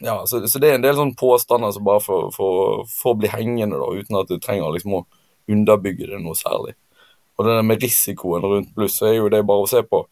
[0.00, 3.30] ja, så, så, det er en del sånne påstander som bare får, får, får bli
[3.32, 5.04] hengende, da, uten at du trenger liksom å
[5.52, 6.74] underbygge det noe særlig.
[7.36, 10.04] Og det der med risikoen rundt bluss, så er jo det bare å se på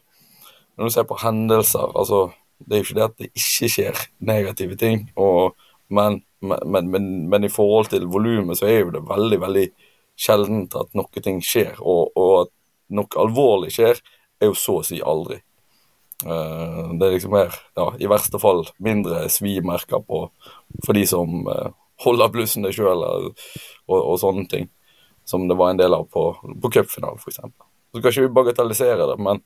[0.75, 4.01] Når du ser på hendelser, altså Det er jo ikke det at det ikke skjer
[4.25, 5.55] negative ting, og,
[5.89, 9.63] men, men, men, men, i forhold til volumet så er jo det veldig, veldig
[10.21, 11.79] sjeldent at noe ting skjer.
[11.81, 12.51] Og, og at
[12.93, 13.97] noe alvorlig skjer,
[14.37, 15.39] er jo så å si aldri.
[16.25, 20.25] Uh, det er liksom mer, ja, i verste fall, mindre svimerker på
[20.85, 21.71] for de som uh,
[22.05, 23.41] holder blussene sjøl og,
[23.87, 24.69] og, sånne ting.
[25.27, 26.31] Som det var en del av på,
[26.61, 27.41] på cupfinalen, f.eks.
[27.41, 29.43] Så skal ikke vi bagatellisere det, men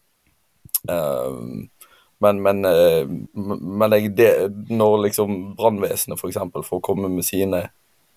[2.24, 2.62] men, men,
[3.34, 4.30] men jeg, det,
[4.70, 6.38] når liksom brannvesenet f.eks.
[6.68, 7.64] får komme med sine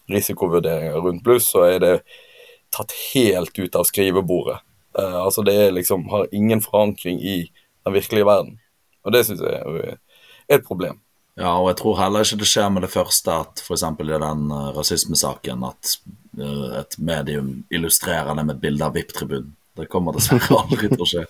[0.09, 1.93] risikovurderinger rundt bluss, så er det
[2.75, 4.61] tatt helt ut av skrivebordet.
[4.99, 7.39] Altså Det er liksom, har ingen forankring i
[7.89, 8.57] den virkelige verden.
[9.05, 9.99] Og det syns jeg er
[10.49, 11.01] et problem.
[11.39, 13.85] Ja, og jeg tror heller ikke det skjer med det første at f.eks.
[13.87, 15.93] i den uh, rasismesaken at
[16.41, 19.55] uh, et medium illustrerer det med et bilde av VIP-tribunen.
[19.79, 21.25] Det kommer dessverre aldri til å skje.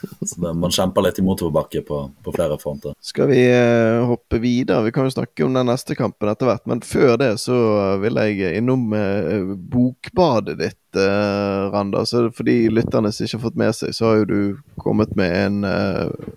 [0.26, 2.94] Så det, Man kjemper litt i motorbakke på, på, flere fronter.
[3.00, 4.84] Skal vi uh, hoppe videre?
[4.86, 6.64] Vi kan jo snakke om den neste kampen etter hvert.
[6.68, 7.56] Men før det så
[8.02, 12.04] vil jeg innom uh, bokbadet ditt, uh, Randa.
[12.08, 14.40] Så for de lytterne som ikke har fått med seg, så har jo du
[14.82, 16.32] kommet med en uh,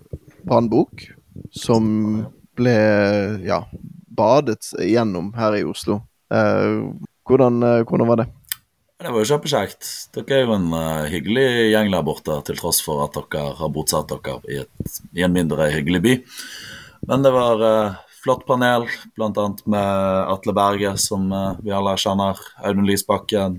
[0.48, 1.08] brannbok
[1.54, 1.86] som
[2.58, 2.76] ble
[3.46, 3.62] ja,
[4.16, 6.02] badet gjennom her i Oslo.
[6.30, 8.26] hvordan, hvordan var det?
[9.00, 9.86] Det var jo kjempekjekt.
[10.12, 13.70] Dere er jo en uh, hyggelig gjeng der borte, til tross for at dere har
[13.72, 16.12] bosatt dere i, et, i en mindre hyggelig by.
[17.08, 18.84] Men det var uh, flott panel,
[19.16, 19.46] bl.a.
[19.72, 22.42] med Atle Berge, som uh, vi alle kjenner.
[22.60, 23.56] Audun Lisbakken,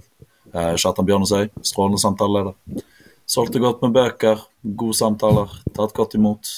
[0.53, 2.85] uh, Kjartan Bjørnesøy, strålende samtaleleder.
[3.25, 6.51] Solgte godt med bøker, gode samtaler, tatt godt imot.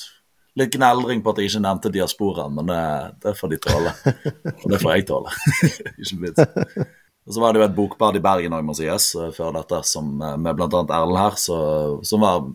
[0.60, 2.84] Litt gneldring på at jeg ikke nevnte diasporaen, men det,
[3.24, 3.96] det får de tåle.
[4.66, 5.34] Og det får jeg tåle.
[6.04, 7.00] ikke minst.
[7.24, 9.80] Og Så var det jo et bokbad i Bergen òg, må sies, eh, før dette,
[9.88, 10.68] som, eh, med bl.a.
[10.68, 11.58] Erlend her, så,
[12.04, 12.50] som var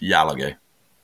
[0.00, 0.56] jævla gøy.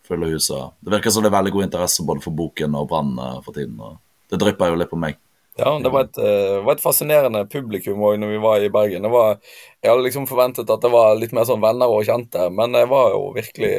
[0.06, 0.74] Fulle huset.
[0.84, 3.56] Det virker som det er veldig god interesse både for boken og Brann eh, for
[3.56, 3.80] tiden.
[3.80, 3.96] og
[4.30, 5.16] Det drypper jo litt på meg.
[5.56, 9.06] Ja, det var et, uh, var et fascinerende publikum òg når vi var i Bergen.
[9.08, 9.38] Var,
[9.80, 12.82] jeg hadde liksom forventet at det var litt mer sånn venner og kjente, men det
[12.90, 13.70] var jo virkelig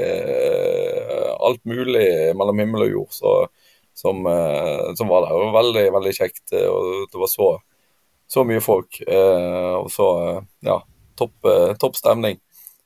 [1.37, 3.35] alt mulig mellom himmel og jord så,
[3.93, 4.25] som,
[4.97, 5.37] som, var der.
[5.37, 6.43] Det var veldig, veldig kjekt.
[6.65, 7.51] og det var så
[8.27, 9.01] så mye folk.
[9.07, 10.81] Eh, og så, eh, ja,
[11.15, 12.39] topp, eh, topp stemning.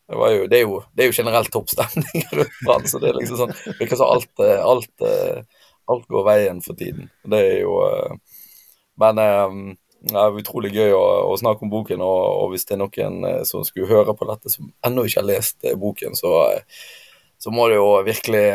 [0.07, 3.11] Det, jo, det, er jo, det, er jo, generelt topp stemning rundt Brann, så det
[3.11, 5.05] er liksom sånn virker som alt, alt,
[5.87, 7.07] alt, går veien for tiden.
[7.23, 7.77] Det er jo
[8.99, 12.81] Men det er utrolig gøy å, å snakke om boken, og, og, hvis det er
[12.81, 16.33] noen som skulle høre på dette som ennå ikke har lest boken, så,
[17.39, 18.45] så må det jo virkelig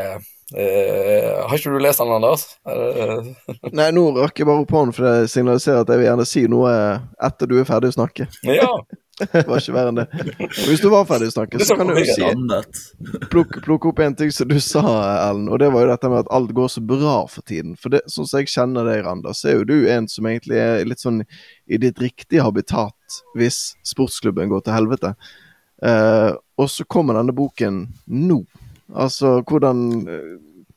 [0.54, 2.44] har ikke du lest den, Anders?
[2.68, 3.32] Uh,
[3.78, 6.44] Nei, nå rakk jeg bare opp hånden, for det signaliserer at jeg vil gjerne si
[6.50, 6.76] noe
[7.26, 8.28] etter du er ferdig å snakke.
[8.46, 8.70] Ja.
[9.32, 10.04] det var ikke verre enn det.
[10.44, 12.26] Og hvis du var ferdig å snakke, så kan du jo si
[13.32, 14.82] Plukk plukk opp en ting som du sa,
[15.24, 17.78] Ellen, og det var jo dette med at alt går så bra for tiden.
[17.80, 20.60] For det, sånn som jeg kjenner deg, Anders så er jo du en som egentlig
[20.60, 25.14] er litt sånn i ditt riktige habitat hvis sportsklubben går til helvete.
[25.80, 28.42] Uh, og så kommer denne boken nå.
[28.94, 29.80] Altså, hvordan,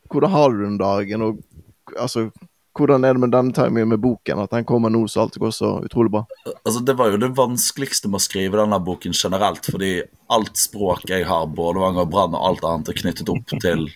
[0.09, 1.21] hvordan har du den dagen?
[1.21, 2.29] Og altså,
[2.77, 4.41] hvordan er det med denne timingen med boken?
[4.43, 6.23] At den kommer nå så alt går så utrolig bra?
[6.63, 9.93] Altså, Det var jo det vanskeligste med å skrive denne boken generelt, fordi
[10.29, 13.89] alt språk jeg har, både Vanger og brann og alt annet, er knyttet opp til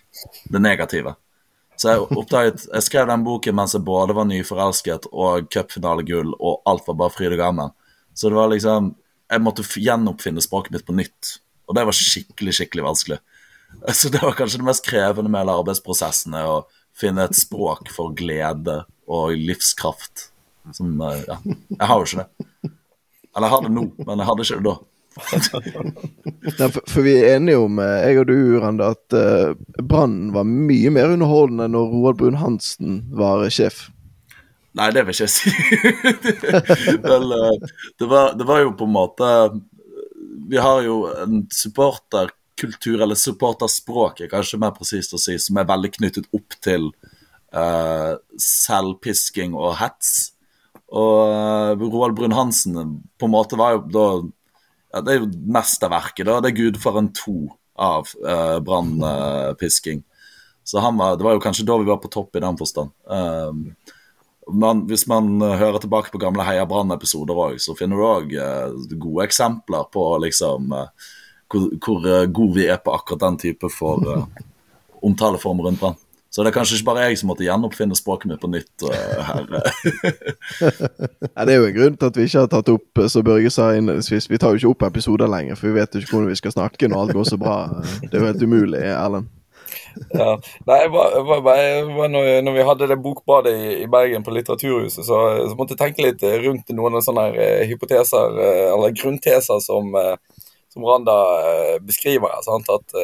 [0.51, 1.15] det negative.
[1.77, 6.61] Så jeg oppdaget, jeg skrev den boken mens jeg både var nyforelsket og cupfinalegull, og
[6.69, 7.73] alt var bare fryd og gammen.
[8.13, 8.95] Så det var liksom
[9.31, 13.17] Jeg måtte gjenoppfinne språket mitt på nytt, og det var skikkelig, skikkelig vanskelig.
[13.93, 16.63] Så det var kanskje det mest krevende med alle arbeidsprosessene, å
[16.97, 20.29] finne et språk for glede og livskraft.
[20.75, 22.73] Som eh, Ja, jeg har jo ikke det.
[23.33, 24.75] Eller jeg har det nå, men jeg hadde ikke det da.
[26.57, 30.31] Nei, for, for, vi er enige om, eh, jeg og du, Rande, at uh, Brann
[30.33, 33.87] var mye mer underholdende når Roald Brun-Hansen var sjef.
[34.77, 35.51] Nei, det vil jeg ikke si.
[37.11, 37.35] Vel,
[37.99, 39.27] det, var, det var jo på en måte
[40.49, 45.57] Vi har jo en supporter kultur, eller supporterspråk er kanskje mer presist å si, som
[45.57, 46.91] er veldig knyttet opp til
[47.55, 50.33] uh, selvpisking og hets.
[50.93, 52.77] Og uh, Roald Brun-Hansen
[53.17, 54.07] på en måte var jo da
[54.93, 56.37] ja, Det er jo mesterverket, da.
[56.43, 57.37] Det er gudfaren to
[57.73, 60.03] av uh, brannpisking.
[60.03, 60.09] Uh,
[60.63, 62.93] Så var, det var jo kanskje da vi var på topp i den forstand.
[63.09, 63.73] Um,
[64.53, 68.33] men hvis man hører tilbake på gamle Heia Brann-episoder òg, så finner du òg
[68.93, 70.75] gode eksempler på liksom
[71.53, 74.25] hvor, hvor uh, god vi er på akkurat den type for uh,
[75.03, 75.99] omtaleformer rundt Brann.
[76.33, 79.19] Så det er kanskje ikke bare jeg som måtte gjenoppfinne språket mitt på nytt uh,
[79.27, 79.51] her.
[81.35, 83.51] ja, det er jo en grunn til at vi ikke har tatt opp, som Børge
[83.53, 86.33] sa innledningsvis, vi tar jo ikke opp episoder lenger, for vi vet jo ikke hvordan
[86.33, 87.57] vi skal snakke når alt går så bra.
[88.01, 89.29] Det er jo helt umulig, Erlend.
[90.09, 90.31] Ja.
[90.65, 94.33] Nei, jeg var, var, var, når, når, vi hadde det bokbadet i, i Bergen på
[94.33, 97.27] Litteraturhuset, så, så, måtte jeg tenke litt rundt noen sånne
[97.69, 98.41] hypoteser,
[98.73, 99.93] eller grunnteser, som,
[100.73, 101.15] som Randa
[101.85, 102.33] beskriver.
[102.45, 102.69] Sant?
[102.73, 102.97] At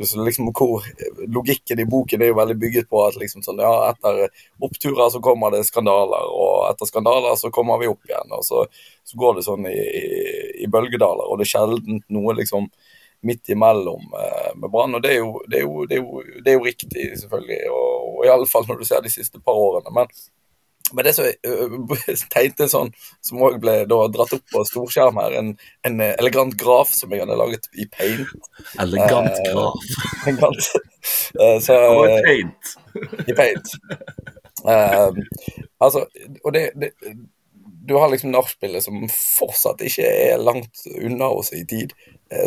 [0.00, 0.82] liksom, hvor
[1.28, 4.28] Logikken i boken er jo veldig bygget på at liksom sånn, ja, etter
[4.62, 8.32] oppturer så kommer det skandaler, og etter skandaler så kommer vi opp igjen.
[8.36, 8.64] og Så,
[9.04, 9.76] så går det sånn i,
[10.64, 12.70] i, bølgedaler, og det er sjelden noe liksom
[13.26, 14.96] midt imellom eh, med Brann.
[14.96, 17.62] Og det er, jo, det, er jo, det, er jo, det er jo, riktig, selvfølgelig,
[17.76, 19.92] og, og iallfall når du ser de siste par årene.
[19.96, 20.08] men
[20.92, 21.26] men det som
[22.32, 22.92] tegnte sånn,
[23.24, 25.50] som òg ble da dratt opp på storskjerm her, en,
[25.86, 28.30] en, elegant graf som jeg hadde laget i paint.
[28.82, 29.90] Elegant eh, graf.
[30.30, 30.70] elegant.
[31.38, 32.72] Uh, så, uh, paint.
[33.26, 33.74] I paint.
[35.80, 36.04] altså,
[36.44, 36.90] og det, det,
[37.88, 41.94] Du har liksom nachspielet som fortsatt ikke er langt unna oss i tid.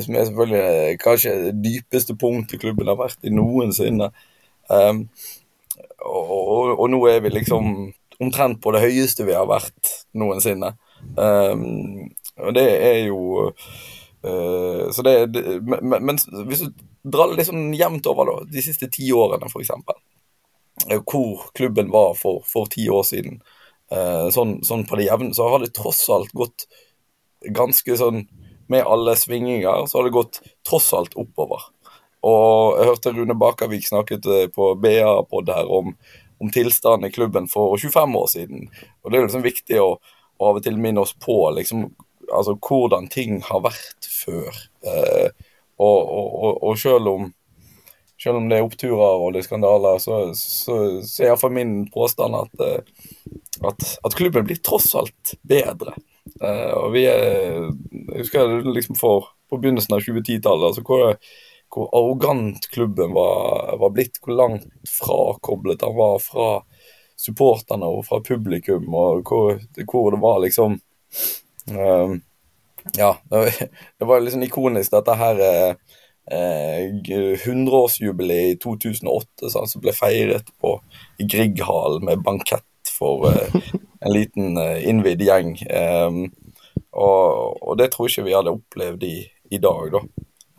[0.03, 4.12] som er selvfølgelig kanskje det dypeste punktet klubben har vært i noensinne.
[4.69, 5.08] Um,
[6.06, 10.73] og, og, og, nå er vi liksom omtrent på det høyeste vi har vært noensinne.
[11.17, 12.09] Um,
[12.39, 16.71] og det er jo uh, Så det, det men, men, hvis du
[17.03, 19.73] drar det liksom jevnt over da, de siste ti årene, f.eks.
[20.89, 23.41] Uh, hvor klubben var for, for ti år siden,
[23.93, 26.67] uh, sånn, sånn, på det jevne, så har det tross alt gått
[27.51, 28.23] ganske sånn
[28.71, 31.65] Med alle svinginger så har det gått tross alt oppover.
[32.23, 35.91] Og jeg hørte Rune Bakervik snakket på BA-pod her om
[36.43, 38.67] om tilstanden i klubben for 25 år siden.
[39.03, 39.93] Og Det er liksom viktig å,
[40.38, 41.86] å av og til minne oss på liksom,
[42.27, 44.60] altså, hvordan ting har vært før.
[44.84, 45.29] Eh,
[45.79, 47.29] og, og, og selv, om,
[48.19, 51.77] selv, om, det er oppturer og det er skandaler, så, så, så er iallfall min
[51.93, 53.32] påstand at, eh,
[53.63, 55.95] at, at, klubben blir tross alt bedre.
[56.41, 57.71] Eh, og vi er,
[58.12, 60.69] Jeg husker liksom for, på begynnelsen av 2010-tallet.
[60.73, 61.15] altså hvor
[61.73, 66.49] hvor arrogant klubben var, var, blitt, hvor langt frakoblet han var fra
[67.17, 69.57] supporterne og fra publikum, og hvor,
[69.89, 70.77] hvor det var liksom
[71.71, 72.21] um,
[72.97, 75.95] Ja, det var liksom ikonisk, dette her uh,
[76.31, 76.91] eh,
[77.47, 80.75] 100-årsjubileet i 2008 sånn, som ble feiret på,
[81.19, 85.55] Grieghallen med bankett for uh, en liten innvidd gjeng.
[85.71, 86.25] Um,
[86.91, 89.15] og, og, det tror jeg ikke vi hadde opplevd i,
[89.55, 90.03] i dag, da.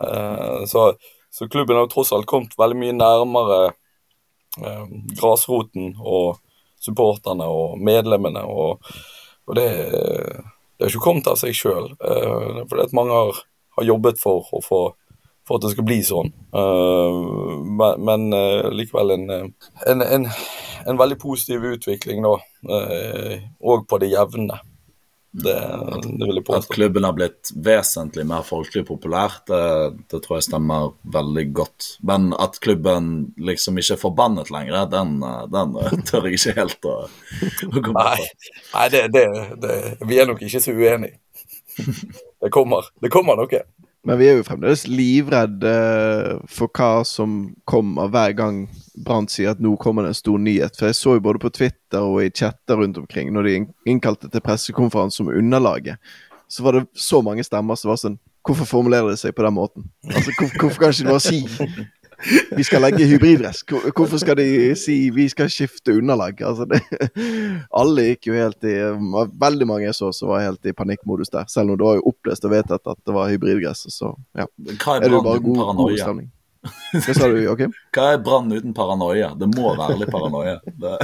[0.03, 0.93] Eh, så,
[1.31, 3.59] så, klubben har tross alt kommet veldig mye nærmere
[4.59, 6.41] uh, grasroten og
[6.81, 8.43] supporterne og medlemmene.
[8.43, 8.83] Og,
[9.47, 9.69] og det,
[10.75, 11.91] det har ikke kommet av seg sjøl.
[12.03, 13.41] Uh, eh, fordi at mange har,
[13.79, 14.83] har jobbet for å få
[15.45, 16.31] for at det skal bli sånn.
[16.57, 17.61] Uh,
[18.01, 22.31] men, uh, likevel en, en, en, en, veldig positiv utvikling, da.
[23.61, 24.57] Og på det jevne.
[25.35, 25.55] Det,
[26.19, 26.59] det vil jeg påstå.
[26.61, 29.61] At klubben har blitt vesentlig mer folkelig populær, det,
[30.11, 31.89] det, tror jeg stemmer veldig godt.
[32.07, 35.17] Men at klubben liksom ikke er forbannet lenger, den,
[35.51, 35.75] den
[36.07, 38.05] tør jeg ikke helt å, å med på.
[38.77, 39.75] Nei, det, det,
[40.07, 41.19] vi er nok ikke så uenige.
[42.45, 43.59] Det kommer, det kommer noe.
[44.05, 45.71] Men vi er jo fremdeles livredde
[46.51, 48.59] for hva som kommer hver gang
[49.05, 50.77] Brann sier at nå kommer det en stor nyhet.
[50.77, 53.55] For jeg så jo både på Twitter og i chatter rundt omkring, når de
[53.89, 55.97] innkalte til pressekonferanse om underlaget,
[56.47, 59.55] så var det så mange stemmer som var sånn Hvorfor formulerer de seg på den
[59.55, 59.87] måten?
[60.05, 61.39] Altså, Hvorfor, hvorfor kan ikke bare si
[62.57, 63.63] vi skal legge hybridress.
[63.95, 64.47] Hvorfor skal de
[64.79, 66.41] si vi skal skifte underlag?
[66.45, 66.79] Altså det,
[67.81, 68.75] alle gikk jo helt i
[69.45, 71.49] Veldig mange jeg så som var helt i panikkmodus der.
[71.51, 73.85] Selv om det var jo opplest og vedtatt at det var hybridgress.
[73.93, 74.47] Så ja.
[74.81, 76.15] Hva er, er brann uten paranoia?
[76.95, 77.39] Hva sa du?
[77.51, 77.67] ok?
[77.95, 79.33] Hva er brann uten paranoia?
[79.37, 80.57] Det må være litt paranoia.
[80.65, 80.97] Det...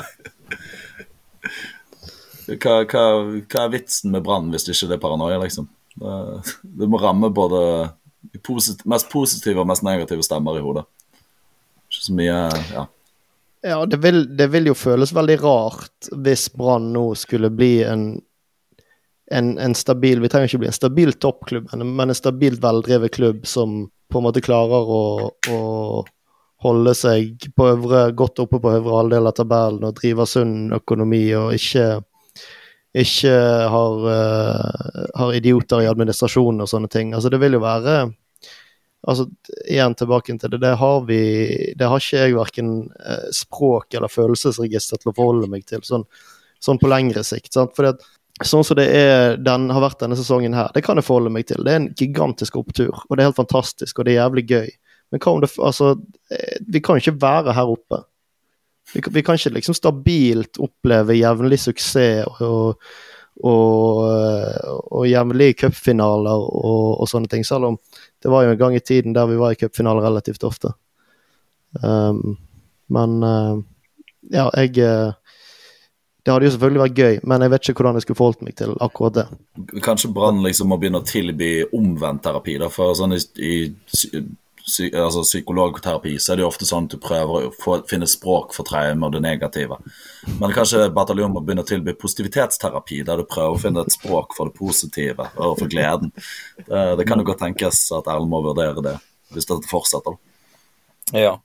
[2.52, 3.04] Hva, hva,
[3.45, 5.69] hva, er vitsen med brann hvis det ikke er paranoia, liksom?
[6.02, 6.15] Det,
[6.63, 7.62] det må ramme både
[8.45, 10.86] posit mest positive og mest negative stemmer i hodet.
[12.02, 12.42] Så mye
[12.74, 12.88] Ja.
[13.64, 18.16] Ja, det vil, det vil jo føles veldig rart hvis Brann nå skulle bli en,
[19.30, 23.46] en, en, stabil Vi trenger ikke bli en stabil toppklubb, men en stabilt veldrevet klubb
[23.46, 25.60] som på en måte klarer å, å
[26.66, 31.24] holde seg på øvre, godt oppe på øvre halvdel av tabellen og driver sunn økonomi
[31.38, 31.86] og ikke,
[33.04, 33.36] ikke
[33.76, 37.16] har, uh, har, idioter i administrasjonen og sånne ting.
[37.16, 37.96] Altså, det vil jo være
[39.08, 39.27] altså,
[39.65, 41.21] igjen tilbake til det, det har vi
[41.77, 46.06] Det har ikke jeg verken eh, språk eller følelsesregister til å forholde meg til sånn,
[46.62, 47.54] sånn på lengre sikt.
[47.54, 48.10] sant, fordi at
[48.41, 51.45] Sånn som det er, den har vært denne sesongen her, det kan jeg forholde meg
[51.45, 51.60] til.
[51.62, 54.71] Det er en gigantisk opptur, og det er helt fantastisk, og det er jævlig gøy.
[55.12, 55.91] Men hva om det Altså,
[56.31, 58.02] eh, vi kan ikke være her oppe.
[58.93, 62.81] Vi, vi kan ikke liksom stabilt oppleve jevnlig suksess og,
[63.45, 64.02] og,
[64.89, 67.77] og jevnlige cupfinaler og, og sånne ting, selv om
[68.22, 70.74] det var jo en gang i tiden der vi var i cupfinale relativt ofte.
[71.82, 72.38] Um,
[72.92, 73.62] men uh,
[74.32, 75.13] ja, jeg eh,
[76.22, 78.54] Det hadde jo selvfølgelig vært gøy, men jeg vet ikke hvordan jeg skulle forholdt meg
[78.60, 79.24] til akkurat det.
[79.82, 82.60] Kanskje Brann liksom må begynne å tilby omvendt terapi.
[82.62, 83.56] da, for sånn i, i
[84.66, 88.10] psy, altså psykologterapi så er det jo ofte sånn at du prøver å få, finne
[88.10, 89.78] språk for traume og det negative.
[90.40, 94.36] Men kanskje bataljonen må begynne å tilby positivitetsterapi, der du prøver å finne et språk
[94.38, 96.14] for det positive og for gleden.
[96.66, 98.98] Det, det kan jo godt tenkes at Erlend må vurdere det,
[99.36, 100.20] hvis dette fortsetter.
[101.16, 101.38] Ja.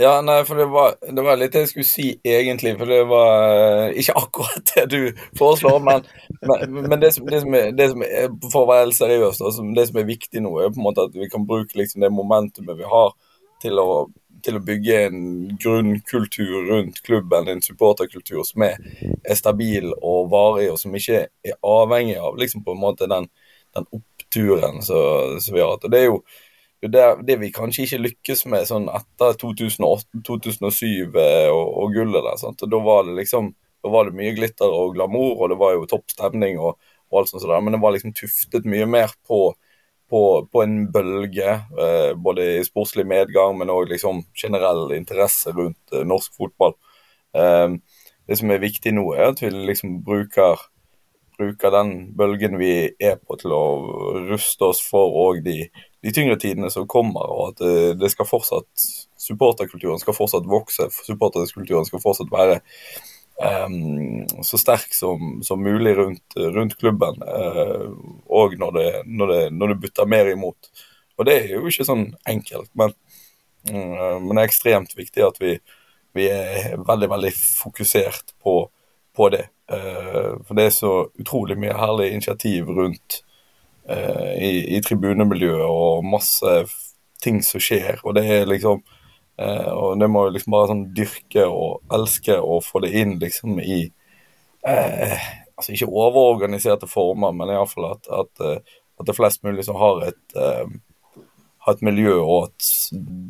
[0.00, 3.56] Ja, nei, for det var, det var litt jeg skulle si egentlig, for det var
[3.56, 6.06] eh, ikke akkurat det du foreslår, men,
[6.40, 9.42] men, men det, som, det, som er, det som er, for å være helt seriøs,
[9.58, 12.00] som, det som er viktig nå, er på en måte at vi kan bruke liksom
[12.04, 13.12] det momentumet vi har
[13.60, 13.88] til å,
[14.44, 15.22] til å bygge en
[15.60, 21.58] grunnkultur rundt klubben, en supporterkultur som er, er stabil og varig, og som ikke er
[21.60, 23.28] avhengig av liksom på en måte den,
[23.76, 25.84] den oppturen som vi har hatt.
[25.84, 26.22] Og det er jo
[26.80, 31.16] det, det, vi kanskje ikke lykkes med sånn etter 2008-2007
[31.52, 32.38] og, og gullet der.
[32.40, 32.64] Sant?
[32.64, 35.88] Da var det liksom da var det mye glitter og glamour, og det var jo
[35.88, 37.46] topp stemning og, og alt sånt.
[37.48, 39.40] Men det var liksom tuftet mye mer på,
[40.10, 40.22] på,
[40.52, 41.54] på en bølge,
[41.84, 46.76] eh, både i sportslig medgang, men òg liksom generell interesse rundt eh, norsk fotball.
[47.36, 47.78] Eh,
[48.28, 50.68] det som er viktig nå, er at vi liksom bruker
[51.40, 53.62] bruker den bølgen vi er på til å
[54.28, 55.70] ruste oss for òg de,
[56.02, 58.84] de tyngre tidene som kommer, og at det, det skal fortsatt
[59.20, 62.60] supporterkulturen skal fortsatt vokse, supporterkulturen skal fortsatt være
[63.40, 67.90] um, så sterk som, som mulig rundt, rundt klubben, uh,
[68.26, 70.72] og når det, når, det, når det butter mer imot.
[71.18, 72.96] Og det er jo ikke sånn enkelt, men,
[73.68, 75.56] uh, men det er ekstremt viktig at vi,
[76.16, 78.62] vi er veldig, veldig fokusert på,
[79.16, 79.46] på det.
[79.70, 83.20] Uh, for det er så utrolig mye herlig initiativ rundt
[83.88, 86.54] uh, i, i tribunemiljøet og masse
[87.22, 88.00] ting som skjer.
[88.04, 88.80] Og det er liksom
[89.36, 93.60] eh, Og det må liksom bare sånn dyrke og elske og få det inn liksom
[93.60, 93.82] i
[94.64, 100.06] Altså ikke overorganiserte former, men iallfall at, at, at det er flest mulig som har
[100.08, 100.38] et
[101.60, 102.68] har et miljø og at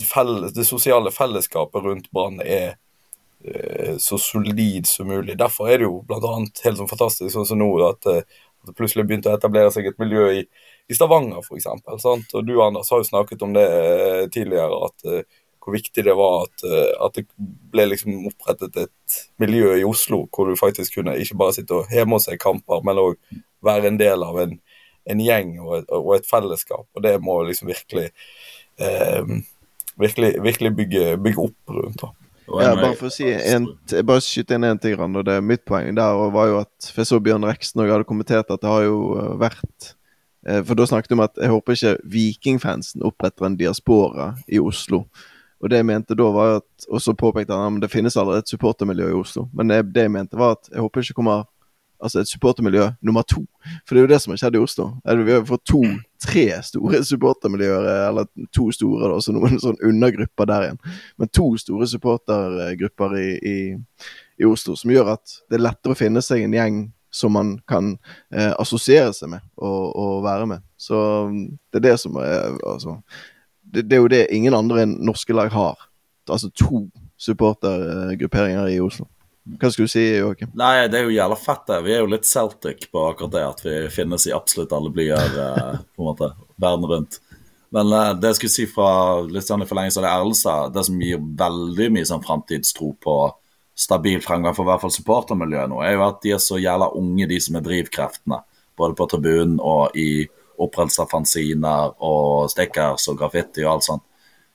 [0.07, 2.77] felles, det sosiale fellesskapet rundt Brann er
[3.99, 5.35] så solid som mulig.
[5.39, 6.33] Derfor er det jo bl.a.
[6.65, 8.07] helt sånn fantastisk sånn som nå at,
[8.67, 10.41] det plutselig begynte å etablere seg et miljø i,
[10.91, 11.69] i Stavanger f.eks.
[12.07, 13.69] Og du Anders har jo snakket om det
[14.35, 17.27] tidligere, at uh, hvor viktig det var at, uh, at det
[17.73, 21.95] ble liksom opprettet et miljø i Oslo hvor du faktisk kunne ikke bare sitte og
[21.95, 23.17] hjemme og se kamper, men òg
[23.65, 24.57] være en del av en,
[25.11, 26.87] en gjeng og et, og et, fellesskap.
[26.97, 28.11] Og det må liksom virkelig
[28.81, 29.41] uh,
[30.01, 32.01] virkelig, virkelig bygge, bygge opp rundt.
[32.01, 32.13] da.
[32.59, 33.69] Ja, bare for å si en,
[34.07, 37.03] bare skyte inn en ting, og det er mitt poeng der var jo at For
[37.03, 38.97] jeg så Bjørn Reksten og hadde kommentert at det har jo
[39.41, 39.93] vært
[40.67, 45.05] For da snakket vi om at jeg håper ikke vikingfansen oppretter en diaspora i Oslo.
[45.61, 48.47] Og det jeg mente da var at Og så påpekte han at det finnes allerede
[48.47, 49.47] et supportermiljø i Oslo.
[49.55, 51.45] Men det, det jeg mente var at jeg håper ikke kommer
[52.03, 53.43] altså et supportermiljø nummer to.
[53.87, 54.87] For det er jo det som har skjedd i Oslo.
[55.05, 60.69] Vi har fått to-tre store supportermiljøer, eller to store, da, så noen sånn undergrupper der
[60.69, 60.81] igjen.
[61.21, 63.59] Men to store supportergrupper i, i,
[64.41, 66.81] i, Oslo, som gjør at det er lettere å finne seg en gjeng
[67.11, 67.97] som man kan
[68.31, 70.67] eh, assosiere seg med og, og, være med.
[70.79, 70.97] Så
[71.73, 73.01] det er det som er Altså
[73.61, 75.79] det, det er jo det ingen andre enn norske lag har.
[76.31, 76.85] Altså to
[77.21, 79.09] supportergrupperinger i Oslo.
[79.59, 80.53] Hva skulle du si, Joakim?
[80.59, 81.81] Nei, det er jo jævla fett, det.
[81.87, 85.37] Vi er jo litt Celtic på akkurat det, at vi finnes i absolutt alle blyer
[85.47, 86.31] eh, på en måte,
[86.61, 87.21] verden rundt.
[87.75, 88.91] Men eh, det jeg skulle si fra
[89.27, 92.93] litt sånn i forlengelse av det Erlend sa, det som gir veldig mye sånn framtidstro
[93.03, 93.17] på
[93.81, 96.91] stabil fremgang for i hvert fall supportermiljøet nå, er jo at de er så jævla
[96.99, 98.43] unge, de som er drivkreftene.
[98.81, 100.27] Både på tribunen og i
[100.61, 104.05] opprettelse av fanziner og stickers og graffiti og alt sånt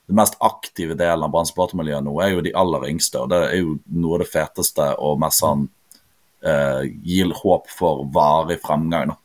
[0.06, 3.18] den mest aktive delen av Brann-supportermiljøet nå er jo de aller yngste.
[3.24, 5.62] og Det er jo noe av det feteste og mest sånn
[6.46, 9.06] uh, gir håp for varig fremgang.
[9.10, 9.16] Da.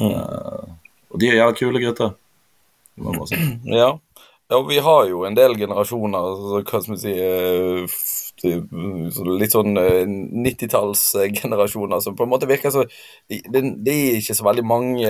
[0.00, 0.14] Mm.
[0.14, 0.64] Uh,
[1.10, 2.10] og de er jævla kule gutter.
[3.28, 3.36] Si.
[3.80, 3.90] Ja.
[4.50, 7.84] ja, vi har jo en del generasjoner, altså, hva skal vi si uh,
[8.40, 12.88] Litt sånn 90-tallsgenerasjoner som på en måte virker så
[13.28, 15.04] Det, det er ikke så veldig mange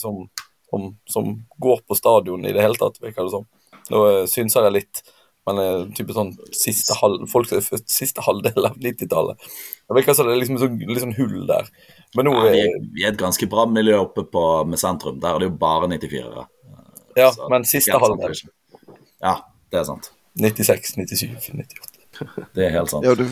[0.00, 0.32] som,
[0.70, 3.44] som, som går på stadion i det hele tatt, virker det som.
[3.92, 5.02] Nå synser jeg litt,
[5.48, 9.48] men type sånn siste, halv, folk er siste halvdel av 90-tallet.
[9.88, 11.70] Det virker som det er liksom, sånn, litt sånn hull der.
[12.16, 15.20] Men nå ja, vi, er, vi, er, et ganske bra miljø oppe på, med sentrum.
[15.22, 16.44] Der er det jo bare 94-ere.
[17.18, 18.36] Ja, så, men siste halvdel.
[19.24, 19.38] Ja,
[19.72, 20.12] det er sant.
[20.38, 21.96] 96, 97, 98.
[22.54, 23.08] Det er helt sant.
[23.08, 23.24] Ja, du,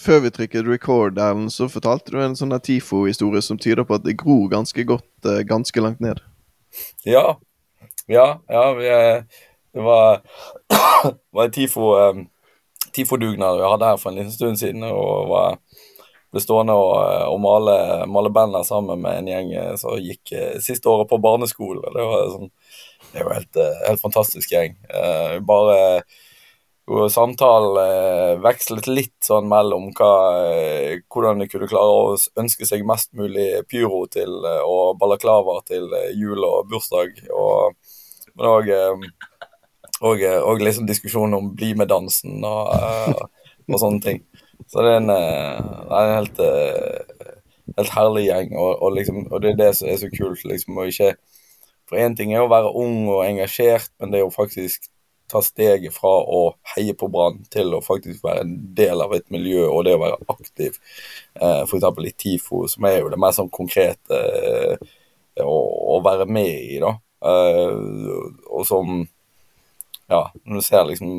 [0.00, 4.04] før vi trykket record, Erlend, så fortalte du en sånn TIFO-historie som tyder på at
[4.06, 6.22] det gror ganske godt eh, ganske langt ned.
[7.06, 7.38] Ja.
[8.10, 9.42] Ja, ja vi, eh,
[9.74, 10.22] det var,
[11.34, 12.22] var en TIFO, eh,
[12.94, 14.86] TIFO-dugnad vi hadde her for en liten stund siden.
[14.86, 15.58] og var
[16.34, 17.78] ble stående og, eh, og male,
[18.10, 21.84] male bandet sammen med en gjeng eh, som gikk siste året på barneskole.
[21.94, 22.52] Det var sånn,
[23.12, 24.74] det er jo helt, helt fantastisk gjeng.
[24.90, 25.76] Uh, bare
[26.90, 30.14] uh, samtalen uh, vekslet litt sånn mellom hva,
[31.12, 34.34] hvordan de kunne klare å ønske seg mest mulig pyro til,
[34.66, 35.86] og balaklava til
[36.18, 37.22] jul og bursdag.
[37.30, 37.78] Og,
[38.34, 38.74] men òg
[40.00, 43.20] og, og liksom diskusjon om bli med-dansen og, eh,
[43.70, 44.24] og sånne ting.
[44.70, 47.36] Så det er en, eh, det er en helt, eh,
[47.78, 50.44] helt herlig gjeng, og, og, liksom, og det er det som er så kult.
[50.44, 51.14] liksom, og ikke
[51.84, 54.86] For én ting er å være ung og engasjert, men det er jo faktisk
[55.28, 59.26] ta steget fra å heie på Brann til å faktisk være en del av et
[59.32, 60.78] miljø, og det å være aktiv,
[61.40, 61.84] eh, f.eks.
[62.08, 64.94] i TIFO, som er jo det mer sånn konkrete eh,
[65.44, 65.56] å,
[65.96, 66.94] å være med i, da.
[67.24, 67.76] Eh,
[68.52, 69.04] og som
[70.10, 71.12] Ja, når du ser liksom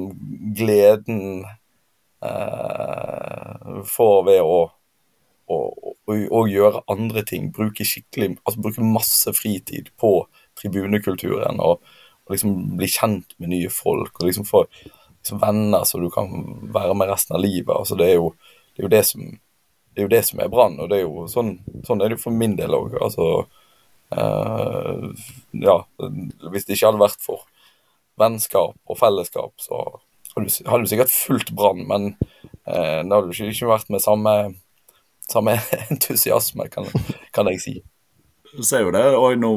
[0.58, 1.46] gleden
[2.26, 4.58] eh, får ved å,
[5.50, 10.12] å, å, å gjøre andre ting, bruke skikkelig Altså bruke masse fritid på
[10.60, 11.82] tribunekulturen og,
[12.26, 16.30] og liksom bli kjent med nye folk og liksom få liksom venner som du kan
[16.74, 17.74] være med resten av livet.
[17.74, 19.26] Altså det er jo det, er jo det som
[19.96, 21.54] det er jo det som er Brann, og det er jo sånn,
[21.88, 22.98] sånn er det jo for min del òg.
[23.00, 23.28] Altså
[24.12, 25.06] eh,
[25.64, 25.78] Ja,
[26.52, 27.46] hvis det ikke hadde vært for
[28.20, 29.82] vennskap og fellesskap, så
[30.36, 32.14] hadde du, hadde du sikkert fulgt Brann, men
[32.68, 34.36] eh, det hadde du ikke, vært med samme,
[35.28, 35.58] samme
[35.90, 36.90] entusiasme, kan,
[37.36, 37.76] kan jeg si.
[38.56, 39.50] Du ser jo det òg nå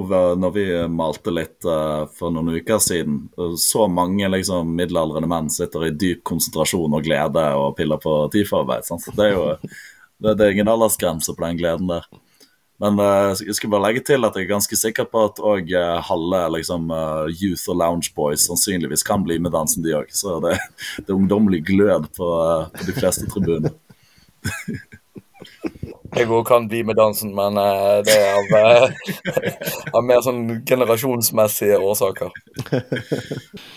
[0.43, 3.21] når vi malte litt eh, for noen uker siden.
[3.63, 8.89] Så mange liksom middelaldrende menn sitter i dyp konsentrasjon og glede og piller på TIFO-arbeid.
[8.89, 9.45] Så det er jo
[10.19, 12.09] det, det er ingen aldersgrense på den gleden der.
[12.79, 15.73] Men eh, jeg skal bare legge til at jeg er ganske sikker på at òg
[16.07, 20.13] halve liksom, eh, youth og lounge boys sannsynligvis kan bli med dansen, de òg.
[20.15, 20.55] Så det,
[21.03, 23.75] det er ungdommelig glød på, eh, på de fleste tribuner.
[26.17, 28.89] Jeg òg kan bli med dansen, men uh, det er av, uh,
[29.97, 32.33] av mer sånn generasjonsmessige årsaker.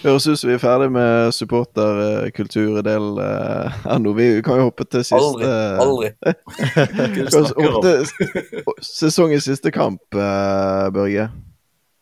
[0.06, 4.16] Høres ut som vi er ferdig med supporterkulturdelen uh, ennå.
[4.18, 5.52] Vi kan jo hoppe til siste Aldri.
[5.84, 6.12] Aldri.
[6.22, 7.72] Hva du snakker om?
[7.78, 11.30] hoppe til sesongens siste kamp, eh, Børge.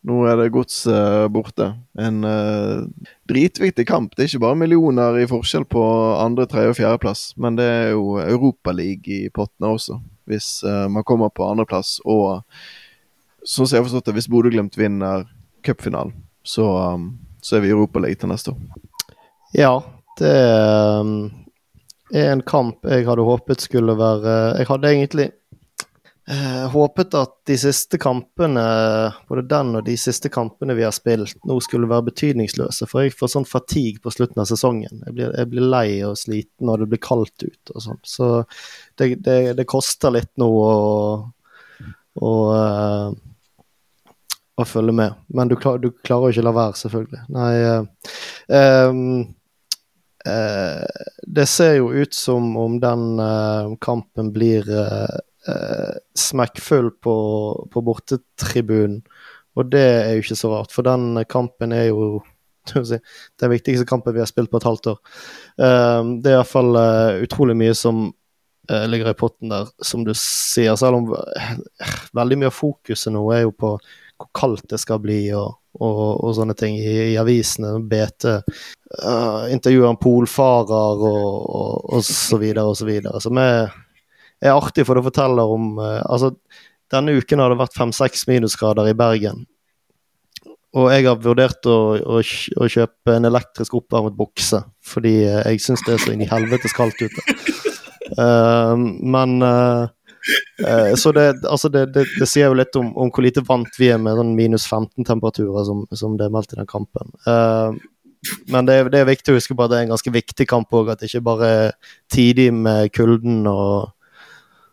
[0.08, 0.86] Nå er det gods
[1.34, 1.74] borte.
[2.00, 2.86] En eh,
[3.28, 4.16] dritviktig kamp.
[4.16, 5.84] Det er ikke bare millioner i forskjell på
[6.16, 10.00] andre, tredje og fjerdeplass, men det er jo Europaliga i pottene også,
[10.30, 11.98] hvis eh, man kommer på andreplass.
[12.06, 12.44] Og
[13.44, 15.26] sånn som jeg har forstått det, hvis Bodø-Glimt vinner
[15.66, 16.14] cupfinalen,
[16.46, 16.66] så,
[16.96, 17.12] um,
[17.42, 18.62] så er vi i Europaliga til neste år.
[19.58, 19.74] Ja,
[20.20, 20.36] det
[21.02, 21.14] um,
[22.14, 25.28] er en kamp jeg hadde håpet skulle være Jeg hadde egentlig
[26.30, 28.64] eh, håpet at de siste kampene,
[29.30, 32.88] både den og de siste kampene vi har spilt, nå skulle være betydningsløse.
[32.90, 35.02] For jeg får sånn fatigue på slutten av sesongen.
[35.08, 38.04] Jeg blir, jeg blir lei og sliten og det blir kaldt ute og sånn.
[38.06, 38.30] Så
[39.00, 40.76] det, det, det koster litt nå å,
[42.22, 43.10] å, eh,
[44.60, 45.18] å følge med.
[45.34, 47.24] Men du, klar, du klarer jo ikke la være, selvfølgelig.
[47.36, 48.14] Nei eh,
[48.60, 49.08] ehm,
[50.30, 51.08] eh,
[51.40, 55.18] Det ser jo ut som om den eh, kampen blir eh,
[55.48, 57.16] eh, smekkfull på,
[57.72, 59.02] på bortetribunen.
[59.58, 62.22] Og det er jo ikke så rart, for den kampen er jo
[63.42, 65.00] den viktigste kampen vi har spilt på et halvt år.
[65.60, 68.08] Eh, det er iallfall uh, utrolig mye som
[68.70, 70.76] eh, ligger i potten der, som du sier.
[70.80, 71.56] Selv om eh,
[72.16, 73.76] veldig mye av fokuset nå er jo på
[74.20, 77.78] hvor kaldt det skal bli og, og, og sånne ting i, i avisene.
[77.88, 83.22] BT uh, intervjuer en polfarer og, og, og så videre og så videre.
[83.24, 83.72] Som er,
[84.42, 86.34] er artig, for det forteller om eh, Altså,
[86.94, 89.44] denne uken har det vært fem-seks minusgrader i Bergen.
[90.78, 95.64] Og jeg har vurdert å, å, å kjøpe en elektrisk oppvarmet bukse, fordi eh, jeg
[95.66, 97.24] syns det er så inn i helvetes kaldt ute.
[98.18, 98.74] Uh,
[99.06, 99.86] men uh,
[100.66, 103.78] uh, Så det, altså det, det, det sier jo litt om, om hvor lite vant
[103.78, 107.14] vi er med sånn minus 15-temperaturer som, som det er meldt i den kampen.
[108.50, 110.48] Men det, er- det er viktig å huske på at det er en ganske viktig
[110.50, 111.78] kamp òg, at det ikke bare er
[112.12, 113.94] tidlig med kulden og,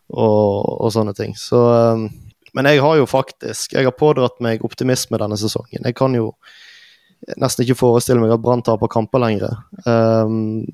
[0.09, 1.35] og, og sånne ting.
[1.37, 2.07] Så eh,
[2.55, 5.83] Men jeg har jo faktisk Jeg har pådratt meg optimisme denne sesongen.
[5.83, 6.31] Jeg kan jo
[7.37, 9.55] nesten ikke forestille meg at Brann taper kamper lenger.
[9.85, 10.65] Um,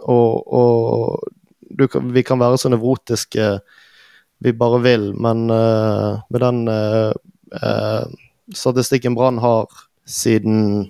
[0.00, 3.58] og og kan, vi kan være så nevrotiske
[4.38, 7.12] vi bare vil, men uh, med den uh,
[7.58, 8.06] uh,
[8.54, 9.66] statistikken Brann har
[10.06, 10.88] siden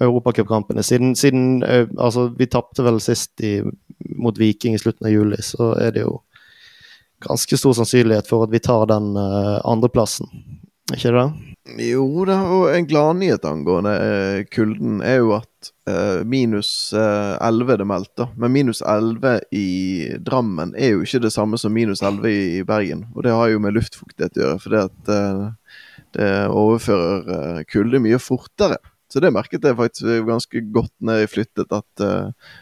[0.00, 0.82] Europacupkampene.
[0.82, 3.60] Siden, siden eh, Altså, vi tapte vel sist i,
[4.16, 6.16] mot Viking i slutten av juli, så er det jo
[7.24, 10.30] ganske stor sannsynlighet for at vi tar den uh, andreplassen.
[10.92, 11.26] Ikke det?
[11.80, 17.78] Jo da, og en gladnyhet angående uh, kulden er jo at uh, minus uh, 11
[17.80, 19.68] det meldte, men minus 11 i
[20.20, 23.06] Drammen er jo ikke det samme som minus 11 i, Bergen.
[23.16, 25.78] Og det har jo med luftfuktighet å gjøre, for at, eh,
[26.14, 28.78] det overfører eh, kulde mye fortere.
[29.10, 32.52] Så det merket jeg faktisk ganske godt når jeg flyttet, at eh,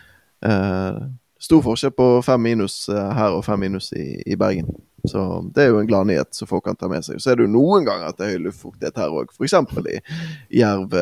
[0.49, 1.03] eh,
[1.43, 4.69] Stor forskjell på fem minus eh, her og fem minus i, i Bergen.
[5.11, 5.23] Så
[5.55, 7.19] det er jo en gladnyhet som folk kan ta med seg.
[7.19, 9.33] Så er det jo noen ganger at det er høy luftfuktighet her òg.
[9.35, 9.57] F.eks.
[9.91, 10.95] i Jerv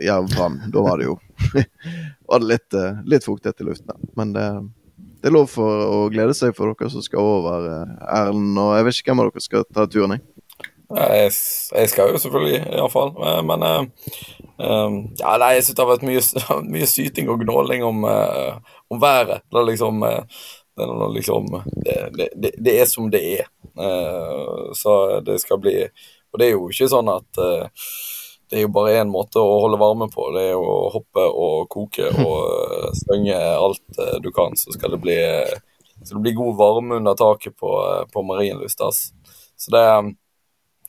[0.00, 0.32] Jerv
[0.72, 1.18] Da var det jo
[2.30, 4.08] var det litt, uh, litt fuktighet i luften.
[4.16, 4.46] Men det,
[5.20, 7.68] det, er lov for å glede seg for dere som skal over
[8.08, 8.56] Erlend.
[8.56, 10.24] Og jeg vet ikke hvem av dere skal ta turen, jeg.
[10.88, 11.32] Jeg,
[11.76, 13.12] jeg skal jo selvfølgelig, iallfall.
[13.44, 16.22] Men um, ja, nei, jeg syns det har vært mye,
[16.74, 19.42] mye syting og gnåling om, uh, om været.
[19.50, 21.46] Det er liksom, det er, liksom
[22.16, 23.48] det, det, det er som det er.
[23.78, 25.84] Uh, så det skal bli
[26.32, 27.68] Og det er jo ikke sånn at uh,
[28.48, 30.30] det er jo bare én måte å holde varme på.
[30.32, 35.02] Det er jo å hoppe og koke og stønge alt du kan, så skal det
[35.04, 35.18] bli,
[36.00, 37.74] skal det bli god varme under taket på,
[38.12, 38.80] på Marienlyst.
[39.58, 39.84] Så det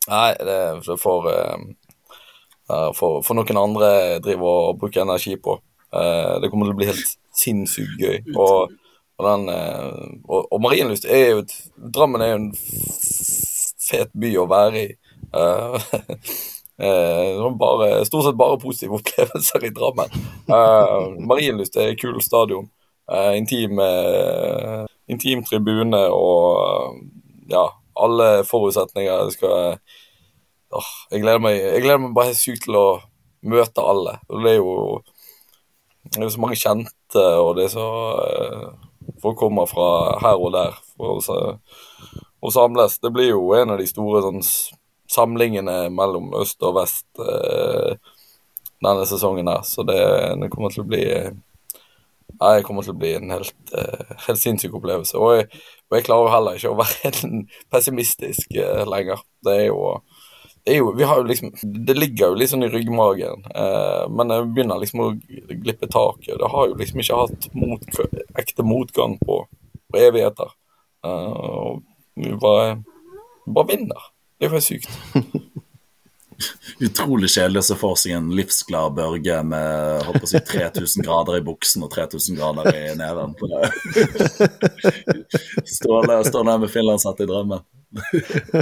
[0.10, 1.28] Nei, det, får,
[2.97, 3.89] for, for, noen andre
[4.24, 5.60] drive og bruke energi på.
[5.91, 8.20] Det kommer til å bli helt sinnssykt gøy.
[8.36, 8.72] Og,
[9.20, 11.54] og, den, uh, og, og Marienlyst er jo et
[11.96, 12.52] Drammen er jo en
[13.90, 14.88] fet by å være i.
[17.60, 20.10] bare, stort sett bare positive opplevelser i Drammen.
[21.30, 22.68] Marienlyst er et kul stadion.
[23.36, 23.80] intim,
[25.10, 27.00] intim tribune og
[27.50, 27.66] ja,
[27.98, 29.30] alle forutsetninger.
[29.34, 29.78] Skal jeg,
[31.24, 32.88] gleder meg, jeg gleder meg bare sykt til å
[33.50, 34.20] møte alle.
[34.30, 35.02] Det er jo
[36.10, 37.88] det er så mange kjente, og det er så
[38.20, 38.70] uh,
[39.20, 42.99] Folk kommer fra her og der for å, samles.
[43.03, 44.39] Det blir jo en av de store sånn,
[45.12, 47.97] samlingene mellom øst og vest uh,
[48.80, 49.66] denne sesongen her.
[49.68, 49.99] Så det,
[50.39, 51.03] det kommer til å bli
[52.39, 53.72] Nei, det kommer til å bli en helt,
[54.24, 55.18] helt sinnssyk opplevelse.
[55.20, 55.47] Og jeg,
[55.89, 57.32] og jeg klarer heller ikke å være
[57.74, 59.26] pessimistisk uh, lenger.
[59.43, 59.97] Det er jo
[60.66, 61.53] jo, vi har jo liksom,
[61.86, 65.12] det ligger jo sånn i ryggmagen, eh, men det begynner liksom å
[65.64, 66.36] glippe taket.
[66.41, 67.86] Det har jo liksom ikke hatt mot,
[68.39, 69.43] ekte motgang på,
[69.89, 70.51] på evigheter.
[71.03, 71.84] og
[72.20, 72.84] vi bare,
[73.47, 74.10] bare vinner.
[74.39, 74.89] Det er jo helt sykt.
[76.86, 81.06] utrolig kjedelig å se for seg en livsglad Børge med holdt på å si 3000
[81.08, 83.36] grader i buksen og 3000 grader i neven.
[85.68, 87.66] Ståle står der med finlandshatt i drømmen.